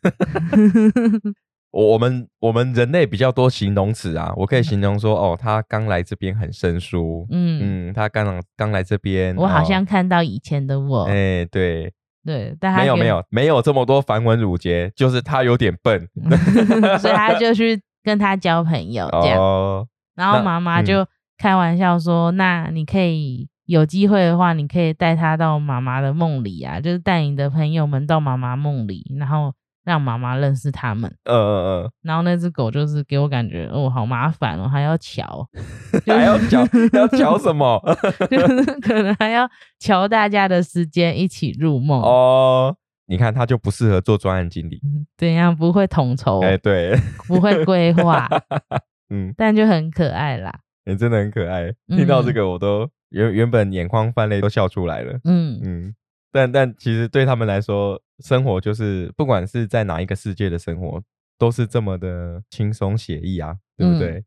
[1.71, 7.89] 我我们我们人类比较多形容词啊，我可以形容说，哦，他刚来这边很生疏，嗯。
[7.89, 11.91] 嗯，他刚刚来这边，我好像看到以前的我，哎，对
[12.25, 16.07] 对，但没有没有没有这么多繁文缛节，就是他有点笨，
[16.99, 21.05] 所以他就去跟他交朋友这样，然后妈妈就
[21.37, 29.53] 开玩笑说，那你可以有机会的话，你可以带他到妈妈的梦里啊，就是带你的朋友们到妈妈梦里，然后。
[29.87, 35.47] 让妈妈认识他们，嗯嗯嗯，然后那只狗就是给我感觉，哦，好麻烦哦，还要瞧，
[36.05, 36.59] 还要瞧，
[36.91, 37.81] 要瞧什么？
[38.29, 39.49] 就是可能还要
[39.79, 42.75] 瞧大家的时间，一起入梦哦。
[43.05, 44.81] 你看，它就不适合做专案经理，
[45.17, 46.41] 怎样不会统筹？
[46.43, 46.93] 哎，对，
[47.25, 48.27] 不会规划，
[49.09, 50.53] 嗯，但就很可爱啦。
[50.87, 55.19] 你真的很可爱，听到这个我都原原本眼眶泛泪，都笑出来了。
[55.25, 55.95] 嗯嗯。
[56.31, 61.01] 但但其实对他们来说，生活就是不管是在哪一个世界的生活，
[61.37, 64.23] 都是这么的轻松写意啊，对不对？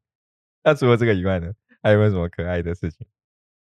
[0.65, 3.07] 那除了这个以外呢，还有没有什么可爱的事情？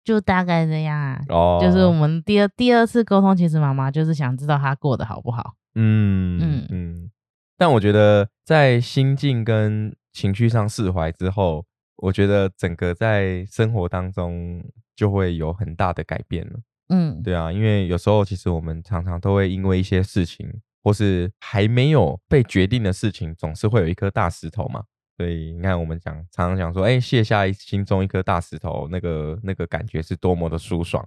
[0.04, 1.22] 就大概这样啊。
[1.30, 5.54] 哦，就是我们第二第二次沟通，其实妈妈就是想知道他过得好不好。
[5.76, 7.12] 嗯嗯嗯。
[7.58, 11.66] 但我觉得在心境跟情绪上释怀之后，
[12.02, 14.64] 我觉得整个在生活当中
[14.96, 16.60] 就会有很大的改变了。
[16.90, 20.50] 嗯，对啊，因为有时候其实我们常常都会因为一些事情，
[20.84, 24.84] 或是还没有被决定的事情，总是会有一颗大石头嘛。
[25.18, 31.06] 所以你看，我们讲常常讲说，哎，卸下心中一颗大石头，那个那个感觉是多么的舒爽。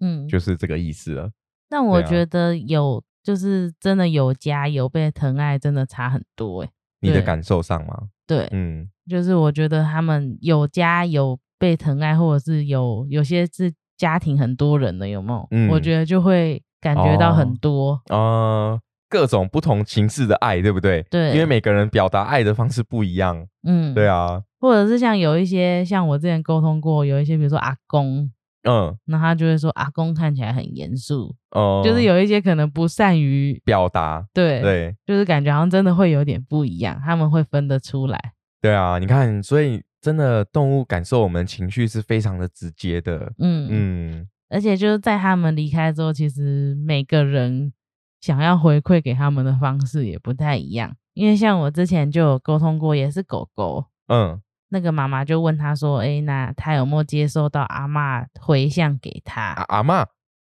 [0.00, 1.30] 嗯，就是这个意思了。
[1.70, 6.70] 那我觉得有，就是真的有家有被疼爱，真的差很多哎。
[7.08, 7.96] 你的感受上吗？
[8.26, 13.72] 对，嗯，就是我觉得他们有家有被疼爱，或者是有有些是。
[13.96, 15.46] 家庭很多人的有没有？
[15.52, 18.76] 嗯，我觉得就会感觉到很多啊，
[19.08, 21.00] 各种不同形式的爱，对不对？
[21.08, 23.46] 对，因为每个人表达爱的方式不一样。
[23.62, 24.42] 嗯，对啊。
[24.58, 28.28] 或者是像有一些像我之前沟通过，有一些比如说阿公，
[28.64, 38.32] 嗯，那他就会说阿公看起来很严肃，哦，就是有一些可能不善于表达，对对，就是感觉好像真的会有点不一样，他们会分得出来。
[38.60, 39.82] 对啊，你看，所以。
[40.04, 43.32] 真的，动物感受我们情绪是非常的直接的。
[43.38, 47.72] 嗯嗯，而且就是在他们离开之后，其实每个人
[48.20, 50.94] 想要回馈给他们的方式也不太一样。
[51.14, 60.06] 因为像我之前就有沟通过，也是狗狗，嗯，那个妈妈就问他说：“哎，那他有没有接收到阿妈回向给他？”阿妈，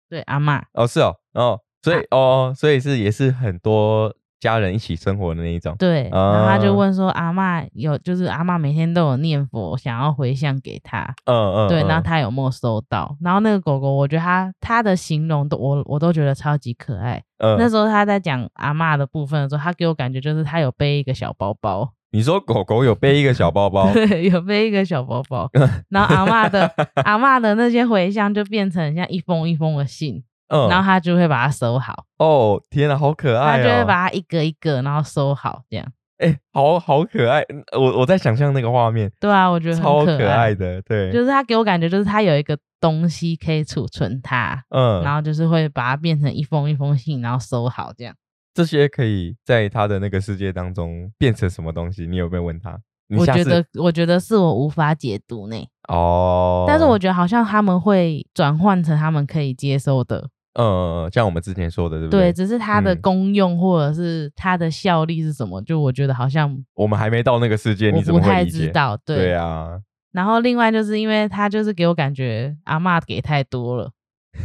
[0.09, 0.63] 对，阿妈。
[0.73, 4.15] 哦，是哦，哦，所以，哦，所以是也是很多。
[4.39, 13.17] 家人一起生活的那一种，对，然后他就问说：“阿妈有，就是阿妈每天都有念佛，想要回向给他，嗯嗯，对，然后他有没有收到？
[13.23, 17.21] 然后那个狗狗，我觉得他他的形容都我我都觉得超级可爱。
[17.39, 21.91] 那时候他在讲阿妈的部分的时候，他给我感觉就是他有背一个小包包。
[22.13, 25.49] 你说狗狗有背一个小包包， 对，有背一个小包包。
[25.91, 26.73] 然后阿妈的
[27.05, 32.05] 阿妈的那些回向就变成像一封一封的信。”嗯，然后他就会把它收好。
[32.19, 33.59] 哦，天哪，好可爱！
[33.61, 35.85] 他就会把它一个一个，然后收好，这样。
[36.19, 37.45] 哎，好好可爱。
[37.77, 39.11] 我我在想象那个画面。
[39.19, 40.81] 对啊，我觉得超可爱的。
[40.83, 44.63] 对，就是他给我感觉，就是他有一个东西可以储存它。
[44.69, 48.15] 嗯，然后就是会把它变成一封一封信，然后收好，这样。
[48.57, 52.07] 这些可以在他的那个世界当中变成什么东西？
[52.07, 52.79] 你有没有问他？
[53.17, 55.57] 我觉得，我觉得是我无法解读呢。
[55.89, 56.65] 哦。
[56.67, 60.29] 但是我觉得好像他们会转换成他们可以接受的。
[60.59, 62.21] 嗯，像我们之前说的，对不对？
[62.21, 65.61] 对，只是它的功用或者是它的效力是什么？
[65.63, 68.97] 就我觉得好像我们还没到那个世界，你怎么不太知道？
[69.05, 69.79] 对对啊。
[70.13, 73.91] 然后另外就是因为他就是给我感觉阿妈给太多了，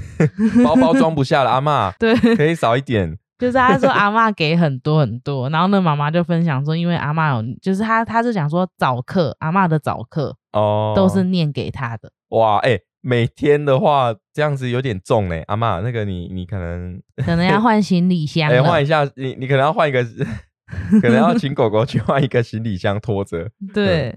[0.66, 3.18] 包包装不下了，阿妈 对，可以少一点。
[3.42, 12.12] 就是他说阿妈给很多很多，然后那妈妈就分享说，因为阿妈有，就是他他是讲说早课，阿妈的早课哦，都是念给他的。
[12.30, 12.80] 哇，哎。
[13.04, 20.04] 每天的话，这样子有点重嘞，阿妈，那个你你可能 可能要换行李箱，哎，换一下，你你可能要换一个，
[21.02, 24.16] 可能要请狗狗去换一个行李箱拖着，对，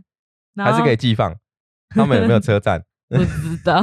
[0.55, 1.35] 还是可以寄放。
[1.95, 2.83] 他们有没有车站？
[3.09, 3.83] 不知道。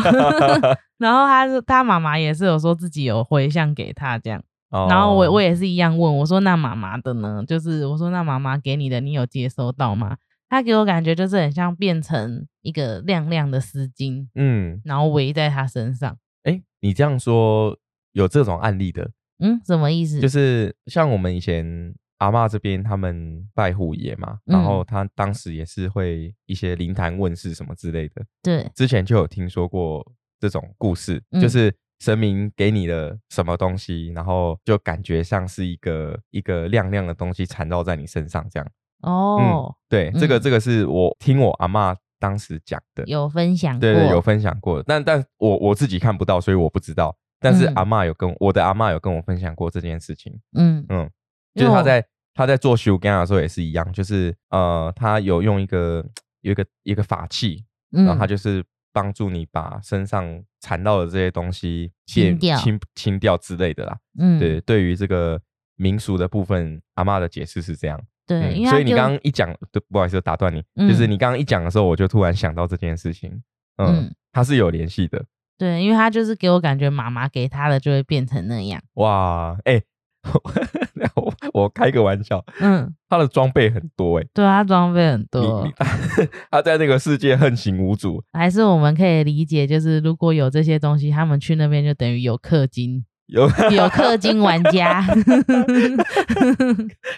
[1.00, 7.44] 然后他是他妈妈也是有说自己有回向给他这样，然后我我也是一样问我说那妈妈的呢？
[7.46, 10.18] 就是我说那妈妈给你的，你有接收到吗？
[10.50, 16.18] 他给我感觉就是很像变成一个亮亮的丝巾，嗯，然后围在他身上。
[16.44, 17.78] 哎，你这样说
[18.12, 19.12] 有这种案例的？
[19.40, 20.20] 嗯，什么意思？
[20.20, 28.24] 就是像我们以前阿妈这边，他们拜虎爷嘛，然后他当时也是会一些灵坛问世什么之类的。
[28.44, 30.06] 对，之前就有听说过
[30.40, 38.68] 这种故事，就是神明给你的什么东西，然后就感觉像是一个一个亮亮的东西缠绕在你身上这样。
[39.04, 47.16] 哦，对，这个这个是我听我阿妈当时讲的，有分享，对对，有分享过，但但我我自己看不到，所以我不知道。
[47.40, 50.84] 但是阿妈有跟我的阿妈有跟我分享过这件事情，嗯。
[50.90, 51.08] 嗯，
[51.54, 56.04] 就是他在他在做修干的时候也是一样，就是呃，他有用一个
[56.42, 63.98] 有一个一个法器，然后他就是帮助你把身上缠到的这些东西清掉、清清掉之类的啦。
[64.18, 65.42] 嗯，对，对于这个
[65.76, 68.00] 民俗的部分，阿妈的解释是这样。
[68.26, 69.54] 对，所以你刚刚一讲，
[69.90, 73.44] 不好意思打断你，就是你刚刚一讲的时候，我就突然想到这件事情，
[73.78, 75.26] 嗯，它是有联系的。
[75.58, 78.82] 对，因为他就是给我感觉，妈妈给他的就会变成那样。
[78.94, 79.82] 哇，哎，
[81.16, 85.68] 我我开个玩笑，嗯，他的装备很多，哎，对他装备很多，
[86.52, 88.24] 他在那个世界横行无阻。
[88.34, 93.04] 还是我们可以理解，就是如果有这些东西，他们去那边就等于有氪金。
[93.28, 93.50] 有有
[93.88, 95.02] 氪金玩家，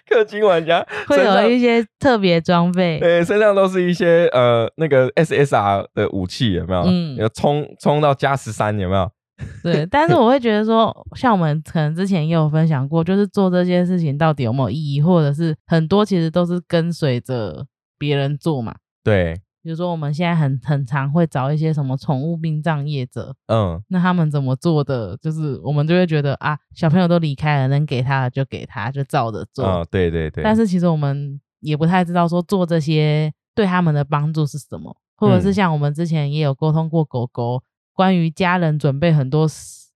[0.07, 6.81] 氪金玩家会有一些特别装备，对，身上都是一些呃那个 SSR 的武器，有没有？
[6.85, 9.09] 嗯，有冲冲到加十三，有没有？
[9.63, 17.65] 对，但是我会觉得说，像我们可能之前也有分享过，就是做这些事情到底有没有意义，或者是很多其实都是跟随着
[17.97, 18.75] 别人做嘛。
[19.03, 19.39] 对。
[19.65, 25.15] 比如说，我们现在很很常会找一些什么宠物殡葬业者，嗯，那他们怎么做的？
[25.21, 29.65] 就是我们就会觉得啊，小朋友都离开了，能给他的就给他，就照着做。
[29.65, 30.43] 哦，对对对。
[30.43, 39.47] 但是其实我们也不太知道说做这些对他们的帮助是什么，或者是像我们之前也有沟通过狗狗，关于家人准备很多。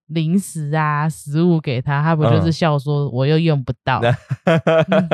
[0.10, 4.00] 零食啊，食物给他，他不就是笑说我又用不到，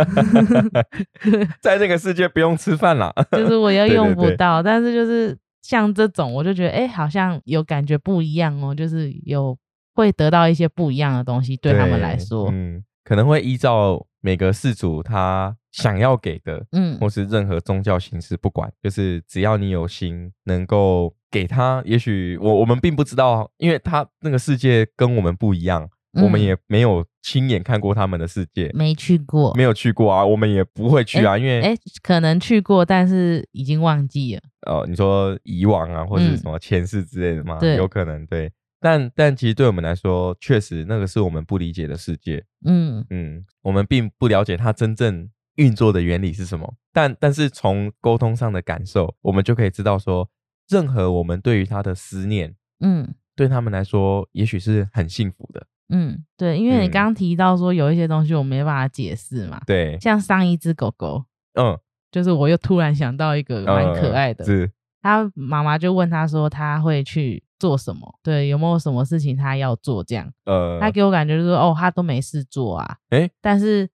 [1.60, 4.62] 在那个世界不用吃饭了，就是我又用不到。
[4.62, 9.58] 但是就是像这种，我就觉得哎，好像有感觉不一样哦，就是有
[9.96, 21.15] 会得到一些不一样的东西，对他们来说，嗯，可能会依照每个事主他想要给的，嗯，或是任何宗教形式，不管，就是只要你有心，能够。
[21.34, 25.90] 给他，也许我我们并不知道，因为他那个世界跟我们不一样，
[26.21, 34.42] 我们也没有亲眼看过他们的世界，没去过，没有去过啊，我们也不会去啊，因为哎，可能去过，但是已经忘记了。
[34.67, 37.58] 哦，你说以往啊，或者什么前世之类的吗？
[37.75, 42.44] 有可能对，但但其实对我们来说，确实那个是我们不理解的世界。
[42.65, 46.75] 嗯嗯，我们并不了解它真正运作的原理是什么。
[46.94, 50.29] 但但是从沟通上的感受，我们就可以知道说，
[50.70, 55.66] 任何我们对于他的思念，嗯，对他们来说，也许是很幸福的。
[55.90, 61.78] 嗯，对，因为你刚刚提到说有一些东西我没办法解释嘛，对，像上一只狗狗，嗯，
[62.12, 73.88] 就是我又突然想到一个蛮可爱的，是，他妈妈就问他说他会去做什么，对，有没有什么事情他要做这样，呃，他给我感觉就是哦，他都没事做啊，哎，但是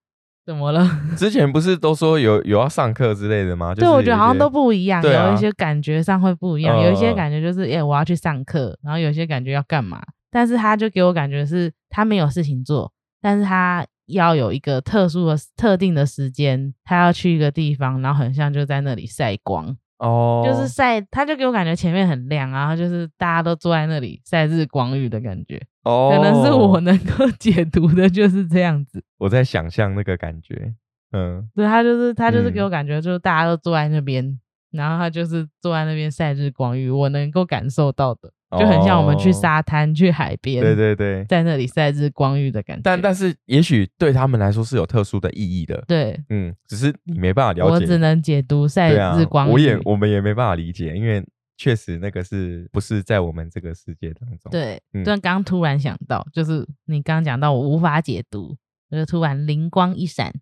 [0.46, 0.88] 怎么了？
[1.16, 3.74] 之前不是都说有有要上课之类的吗？
[3.74, 10.00] 对，我觉得好像都不一样，有一些感觉上会不一样，有一些感觉就是哎我要去上课，然后有些感觉要干嘛。
[10.32, 29.04] 但是他就给我感觉是，他没有事情做，但是他要有一个特殊的、特定的时间，他要去一个地方，然后很像就在那里晒光哦，就是晒，他就给我感觉前面很亮，然后就是大家都坐在那里晒日光浴的感觉哦，可能是我能够解读的就是这样子。
[29.18, 30.74] 我在想象那个感觉，
[31.12, 34.40] 嗯，对他就是他就是给我感觉就是大家都坐在那边，
[34.70, 38.32] 然后他就是坐在那边晒日光浴，我能够感受到的。
[38.58, 42.82] 就很像我们去沙滩、去海边，对对对，在那里晒日光浴的感觉。
[42.82, 45.84] 但但是，也许对他们来说是有特殊的意义的。
[45.86, 47.74] 对，嗯，只是你没办法了解。
[47.74, 49.52] 我只能解读晒日光浴。
[49.52, 51.24] 我也我们也没办法理解，因为
[51.56, 54.50] 确实那个是不是在我们这个世界当中？
[54.50, 58.56] 对，但刚突然想到，就是你刚刚讲到我无法解读，
[58.90, 60.32] 我就突然灵光一闪。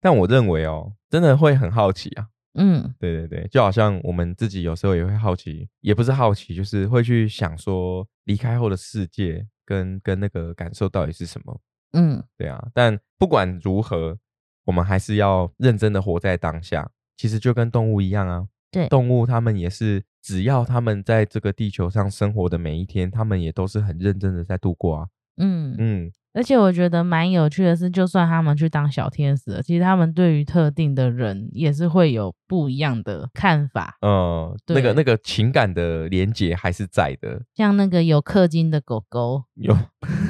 [0.00, 2.28] 但我认为哦，真的会很好奇啊。
[2.58, 11.60] 嗯，对对对，就好像我们自己有时候也会好奇，也不是好奇，就是会去想说离开后的世界跟跟那个感受到底是什么。
[11.92, 12.62] 嗯，对啊。
[12.74, 14.18] 但不管如何，
[14.64, 16.90] 我们还是要认真的活在当下。
[17.16, 25.08] 其实就跟动物一样啊，对，动物他们也是，只要他们在这个地球上生活的每一天，他们也都是很认真的在度过啊。
[25.36, 26.12] 嗯嗯。
[26.38, 33.96] 而且我觉得蛮有趣的是，就算他们去当小天使，其实他们对于特定的人也是会有不一样的看法。
[34.02, 37.42] 嗯，那个那个情感的连接还是在的。
[37.56, 39.76] 像那个有氪金的狗狗，有，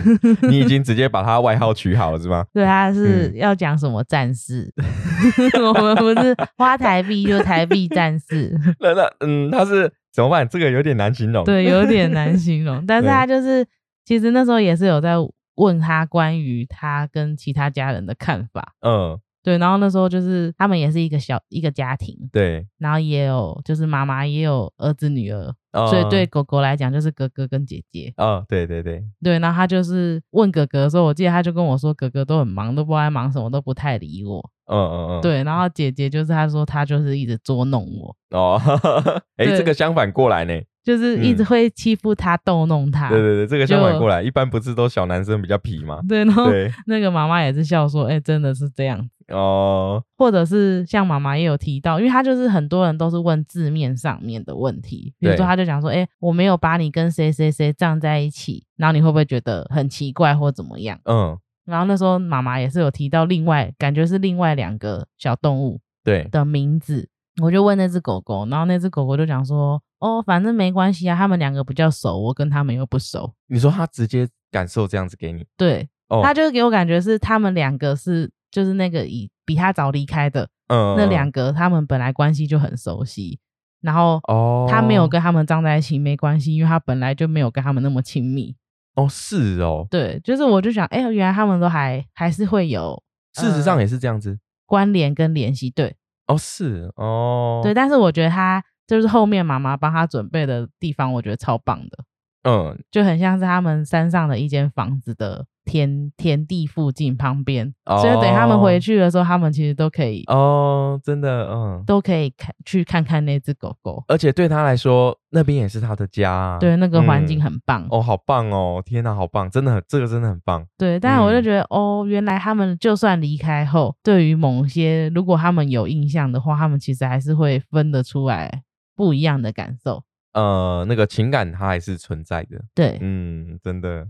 [0.48, 2.46] 你已经直接把它外号取好了是吗？
[2.54, 4.72] 对，他是要讲什么战士？
[5.62, 8.58] 我们不是花台币就台币战士。
[8.80, 10.48] 那那嗯，他是怎么办？
[10.48, 11.44] 这个有点难形容。
[11.44, 12.82] 对，有点难形容。
[12.86, 13.66] 但是他就是，
[14.06, 15.16] 其实那时候也是有在。
[15.58, 25.52] 问他关于他跟其他家人的看法，嗯，对，然后那时候就是他们也是一个小一个家庭，对，然后也有就是妈妈也有儿子女儿，
[25.90, 38.60] 所以对狗狗来讲就是哥哥跟姐姐，哦，对对对，对，然后他就是问哥哥的时候，我记得他就跟我说，哥哥都很忙，都不知道在忙什么，都不太理我，嗯嗯嗯，对，然后姐姐就是他说他就是一直捉弄我，哦，
[39.36, 40.54] 哎，这个相反过来呢。
[40.84, 43.10] 就是一直会欺负他、逗弄他。
[43.10, 46.00] 对对对，这个相反过来，一般不是都小男生比较皮吗？
[46.08, 46.46] 对，然后
[46.86, 67.08] 那个妈妈也是笑说：“哎，真的是这样哦。”或者是像妈妈也有提到，因为他就是很多人都是问字面上面的问题，比如说他就讲说：“哎，我没有把你跟谁谁谁葬在一起，然后你会不会觉得很奇怪或怎么样？”嗯，然后那时候妈妈也是有提到另外感觉是另外两个小动物对的名字，
[67.42, 69.82] 我就问那只狗狗，然后那只狗狗就讲说。
[69.98, 73.34] 哦，反正没关系啊，他们两个比较熟，我跟他们又不熟。
[73.48, 75.44] 你说他直接感受这样子给你？
[75.56, 75.88] 对，
[76.22, 83.40] 他就是给我感觉是他们两个是就是那个以比他早离开的，嗯，那两个他们本来关系就很熟悉，
[83.80, 88.54] 然后哦，他没有跟他们站在一起没关系，因为他本来就没有跟他们那么亲密。
[88.94, 93.02] 哦，是哦，对，就是我就想，哎，原来他们都还还是会有，
[93.34, 95.70] 事实上也是这样子关联跟联系。
[95.70, 95.96] 对，
[96.28, 98.62] 哦，是哦，对，但是我觉得他。
[98.88, 101.98] 就是后面妈妈帮他准备的地方，我觉得超棒的。
[102.44, 114.02] 嗯，就很像是他们山上的一间房子的田田地附近旁边，所以等他们回去的时候，他们其实都可以哦，真的，嗯，都可以看去看看那只狗狗。
[114.08, 120.64] 而且对他来说，那边也是他的家，对，那个环境很棒哦，好棒哦，天哪，好棒，真的，很，这个真的很棒。
[120.78, 128.62] 对，但是我就觉得，哦，原来他们就算离开后，对于某些如果他们有印象的话，他们其实还是会分得出来。
[128.98, 132.60] 不一样的感受，呃，那个情感它还是存在的。
[132.74, 134.08] 对，嗯，真的，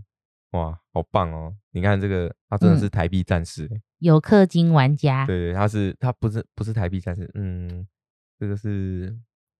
[0.53, 1.53] 哇，好棒哦！
[1.73, 3.69] 你看这个，他真的是台币战士，
[3.99, 5.27] 有氪金玩家。
[5.27, 7.85] 对对，他是他不是不是台币战士，嗯，
[8.39, 9.15] 这个是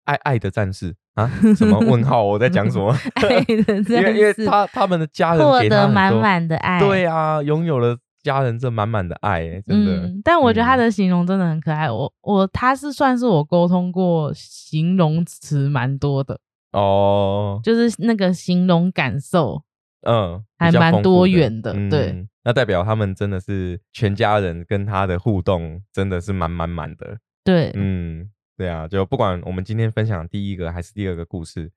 [0.06, 1.28] 爱爱的战士啊？
[1.56, 2.24] 什么 问号？
[2.24, 2.92] 我在讲什么？
[3.14, 7.96] 爱的 战士，因为因为他他们的家人获得满满的爱，对啊，拥有了。
[8.34, 10.12] 家人这满满的爱，真的。
[10.24, 11.90] 但我觉得他的形容真的很可爱。
[11.90, 16.40] 我我他是算是我沟通过形容词蛮多的
[16.72, 19.64] 哦，就是那个形容感受，
[20.02, 21.74] 嗯，还蛮多元的。
[21.90, 27.18] 对，那代表他们真的是全家人跟他的互动真的是满满满的。
[27.44, 31.72] 对，嗯，对啊，就不管我们今天分享第一个还是第二个故事，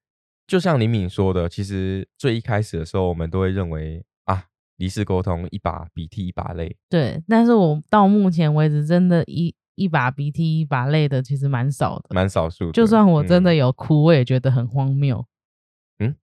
[0.47, 4.12] 就像李敏说的，其实最一开始的时候，我们都会认为啊，
[4.83, 6.77] 离世沟通一把鼻涕一把泪。
[6.91, 12.73] 对，但是我到目前为止，真的一一把鼻涕一把泪的，其实蛮少的，蛮少数。
[12.73, 15.25] 就算我真的有哭，我也觉得很荒谬。
[16.01, 16.17] 嗯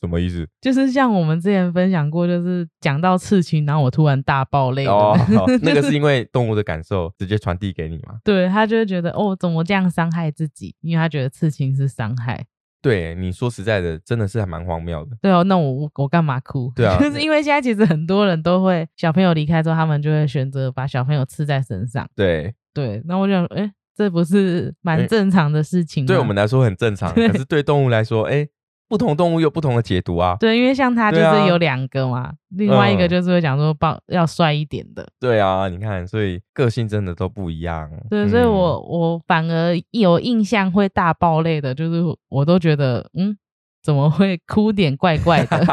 [0.00, 0.46] 什么意思？
[0.60, 4.86] 就是像我们之前分享过，就是讲到刺青，然后我突然大爆泪。
[4.86, 5.18] 哦，
[5.62, 8.20] 那个是因为动物的感受直接传递给你吗？
[8.22, 10.76] 对他就会觉得哦，怎么这样伤害自己？
[10.82, 12.46] 因为他觉得刺青是伤害。
[12.84, 15.16] 对，你说实在的，真的是还蛮荒谬的。
[15.22, 16.70] 对哦，那我我干嘛哭？
[16.76, 22.06] 对啊， 就是因为现在其实很多人都会小朋友离开之后，他们就会选择把小朋友刺在身上。
[22.14, 26.04] 对对，那我就想，哎，这不是蛮正常的事情？
[26.04, 28.46] 对我们来说很正常，可 是对动物来说，哎。
[28.88, 30.36] 不同动物有不同的解读啊。
[30.38, 35.08] 对，因为像它就是有两个嘛，另外一个就是会讲说抱要帅一点的。
[35.18, 37.90] 对啊，你看，所以个性真的都不一样。
[38.10, 43.36] 对，所以我我反而有印象会大爆泪的，就是我都觉得嗯，
[43.82, 45.66] 怎么会哭点怪怪的？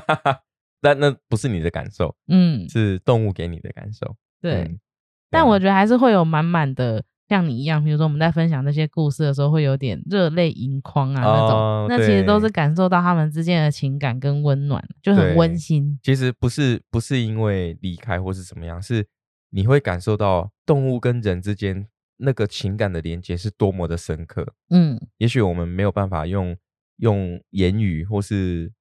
[0.80, 4.14] 但那不是你的感受，嗯，是动物给你的感受。
[4.40, 4.78] 对，
[5.30, 7.02] 但我觉得还是会有满满的。
[7.28, 15.98] 像你一样，比如说我们在分享那些故事的时候，会有点热泪盈眶啊那种，那其实都是感受到他们之间的情感跟温暖，就很温馨。
[16.02, 19.04] 其实不是不是因为离开或是怎么样，是
[19.50, 24.54] 你会感受到动物跟人之间那个情感的连接是多么的深刻。
[24.70, 26.56] 嗯，也许我们没有办法用
[26.98, 28.72] 用言语或是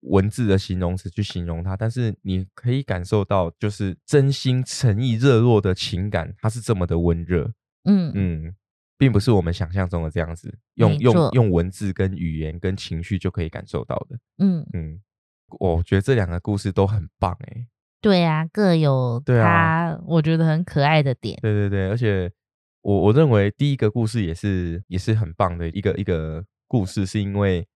[0.00, 7.52] 文字的形容词去形容它，但是你可以感受到，就是真心诚意热络的情感，它是这么的温热。
[7.84, 8.54] 嗯嗯，
[8.96, 14.18] 并不是我们想象中的这样子，用用用文字跟语言跟情绪就可以感受到的。
[14.38, 15.00] 嗯嗯，
[15.58, 17.66] 我觉得这两个故事都很棒哎。
[18.00, 21.38] 对啊，各有它我觉得很可爱的点。
[21.42, 22.30] 对对对，而且
[22.82, 27.66] 我我认为第一个故事也是也是很棒的一个一个故事，是因为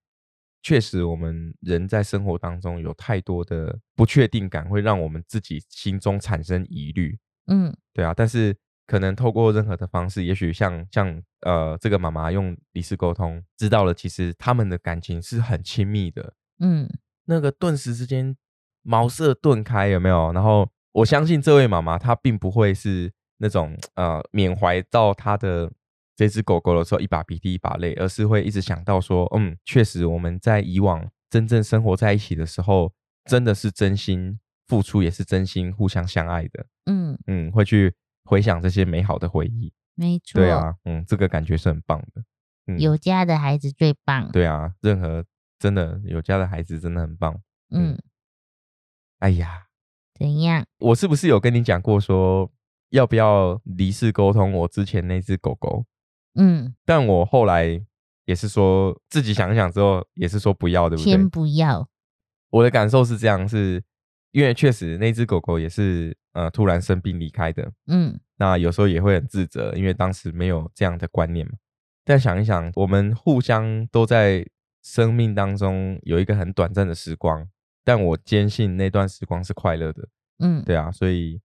[0.62, 7.18] 确实我们人在生活当中有太多的不确定感，会让我们自己心中产生疑虑。
[7.46, 8.56] 嗯，对啊，但是。
[8.86, 16.88] 可能透过任何的方式，也许像像呃，这个妈妈用离世沟通，知道了其实他们的感情是很亲密的，嗯，
[17.24, 18.36] 那个顿时之间
[18.82, 20.32] 茅塞顿开，有没有？
[20.32, 25.70] 然后我相信这位妈妈她并不会是那种呃缅怀到她的
[26.14, 32.92] 这只狗狗的时候一把鼻涕一把泪，而是会一直想到说，嗯，确实我们在以往真正生活在一起的时候，
[33.24, 37.92] 真的是真心付出，也是真心互相相爱的，嗯嗯，会去。
[38.26, 42.22] 回想这些美好的回忆，没错，对啊，嗯，这个感觉是很棒的。
[42.78, 44.28] 有家的孩子最棒。
[44.32, 45.24] 对啊，任何
[45.58, 47.40] 真的有家的孩子真的很棒。
[47.70, 47.96] 嗯，
[49.20, 49.66] 哎呀，
[50.18, 50.66] 怎样？
[50.78, 52.50] 我是不是有跟你讲过说
[52.90, 54.52] 要不要离世沟通？
[54.52, 55.84] 我之前那只狗狗，
[56.34, 57.80] 嗯，但我后来
[58.24, 61.12] 也是说自己想想之后，也是说不要，对不对？
[61.12, 61.88] 先不要。
[62.50, 63.82] 我的感受是这样，是
[64.36, 66.14] 因为确实那只狗狗也是。
[66.36, 71.54] 呃，突然生病离开的，嗯，那有时候也会很自责，因为当时没有这样的观念嘛。
[72.04, 74.46] 但想一想，我们互相都在
[74.82, 77.48] 生命当中有一个很短暂的时光，
[77.82, 80.06] 但我坚信那段时光是快乐的，
[80.40, 81.40] 嗯，对啊，所以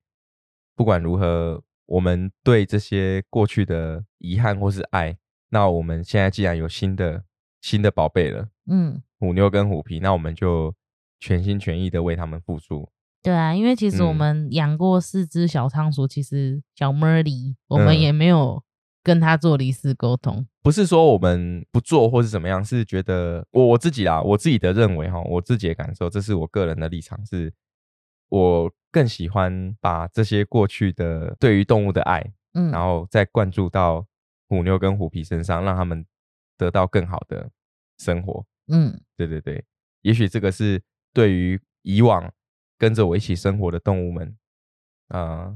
[0.75, 5.17] 不管如何，我们对这些过去的遗憾或是爱，
[5.51, 7.23] 那我们现在既然有新的
[7.61, 10.75] 新的宝贝了，嗯，虎妞跟虎皮，那我们就
[11.21, 12.89] 全心全意的为他们付出。
[13.23, 18.63] 对啊，因为其实我们养过四只小仓鼠，其实小 Merly 我们也没有
[19.03, 20.47] 跟他做离世沟通。
[20.63, 27.53] 不是说我们不做或是怎么样，是觉得我我自己啦，我自己的认为哈，我自己的感受，这是我个人的立场，是
[28.29, 34.03] 我更喜欢把这些过去的对于动物的爱，嗯，然后再灌注到
[34.47, 36.03] 虎妞跟虎皮身上，让他们
[36.57, 37.51] 得到更好的
[37.99, 38.43] 生活。
[38.67, 39.63] 嗯，对对对，
[40.01, 40.81] 也许这个是
[41.13, 42.31] 对于以往。
[42.77, 44.35] 跟着我一起生活的动物们，
[45.09, 45.53] 啊，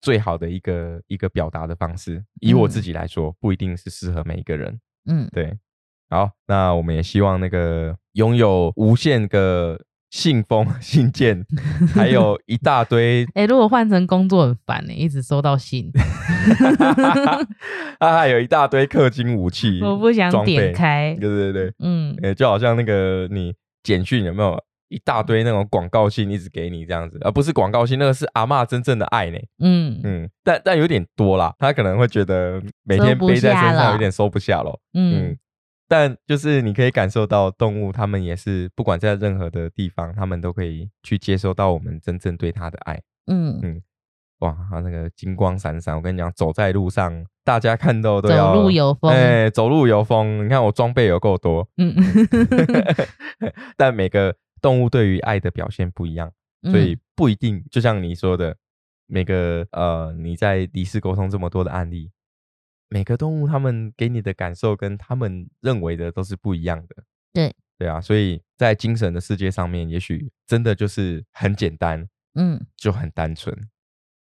[0.00, 4.78] 最好的一个一个表达的方式，以我自己来说，不一定是适合每一个人。
[5.06, 5.58] 嗯，对。
[6.08, 9.80] 好，那我们也希望那个拥有无限个
[10.10, 11.44] 信封、 信件，
[11.92, 13.26] 还有一大堆。
[13.34, 15.90] 哎，如果换成工作很烦呢，一直收到信，
[17.98, 21.16] 啊，还有一大堆氪金武器，我不想点开。
[21.20, 24.56] 对对对，嗯，哎，就好像那个你简讯有没有？
[24.90, 29.38] 一大堆那种广告信一直给你这样子，而不是广告信，那个是阿妈真正的爱呢。
[29.60, 34.78] 嗯嗯，但但有点多啦，他可能会觉得每天背在身上有点收不下了。
[34.94, 35.36] 嗯，
[35.88, 43.00] 但就是你可以感受到动物，它们也是不管在任何的地方，它们都可以去接收到我们真正对它的爱。
[43.26, 43.80] 嗯嗯，
[44.40, 50.44] 哇，它那个金光闪闪，我跟你讲，走在路上，大家看到都要走路有风，哎，走路有风。
[50.44, 51.94] 你看我装备有够多，嗯
[53.76, 56.32] 但每个动物对于爱的表现不一样，
[56.64, 58.56] 所以不一定，就像你说的，
[59.06, 62.10] 每个呃，你在离世沟通这么多的案例。
[62.92, 67.04] 每个动物，他们给你的感受跟他们认为的都是不一样的。
[67.32, 73.56] 对，对啊，所以在精神的世界上面，也许真的就是很简单，嗯，就很单纯，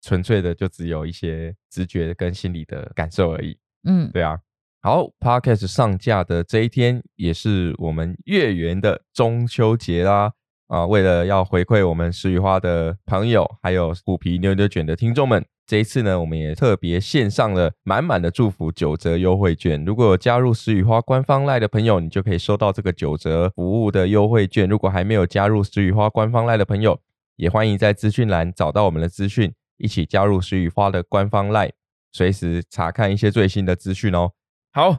[0.02, 3.60] 纯粹的就只有一些直觉跟心理的感受而已。
[3.84, 4.40] 嗯，对啊。
[4.86, 10.34] 好，Podcast 上架的这一天，也是我们月圆的中秋节啦。
[10.68, 15.46] 啊，为了要回馈我们石雨花的朋友，还有虎皮牛牛卷的听众们。
[15.66, 19.86] 这一次呢，我们也特别献上了满满的祝福九折优惠券。
[19.86, 24.68] 如果加入石雨花官方赖的朋友，你就可以收到这个九折服务的优惠券。
[24.68, 27.00] 如果还没有加入石雨花官方赖的朋友，
[27.38, 31.72] 也欢迎在资讯栏找到我们的资讯，一起加入石雨花的官方赖，
[32.12, 34.32] 随时查看一些最新的资讯哦。
[34.76, 34.98] 好，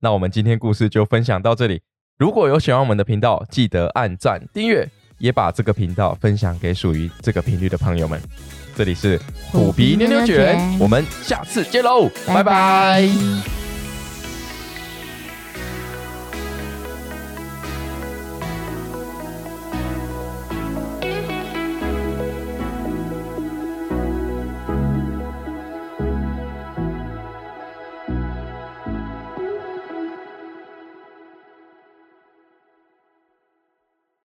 [0.00, 1.80] 那我们今天故事就分享到这里。
[2.18, 8.20] 如果有喜欢我们的频道，记得按赞订阅，也把这个频道分享给属于这个频率的朋友们。
[8.76, 9.18] 这里是
[9.50, 13.63] 虎皮牛牛卷，我们下次见喽，拜拜。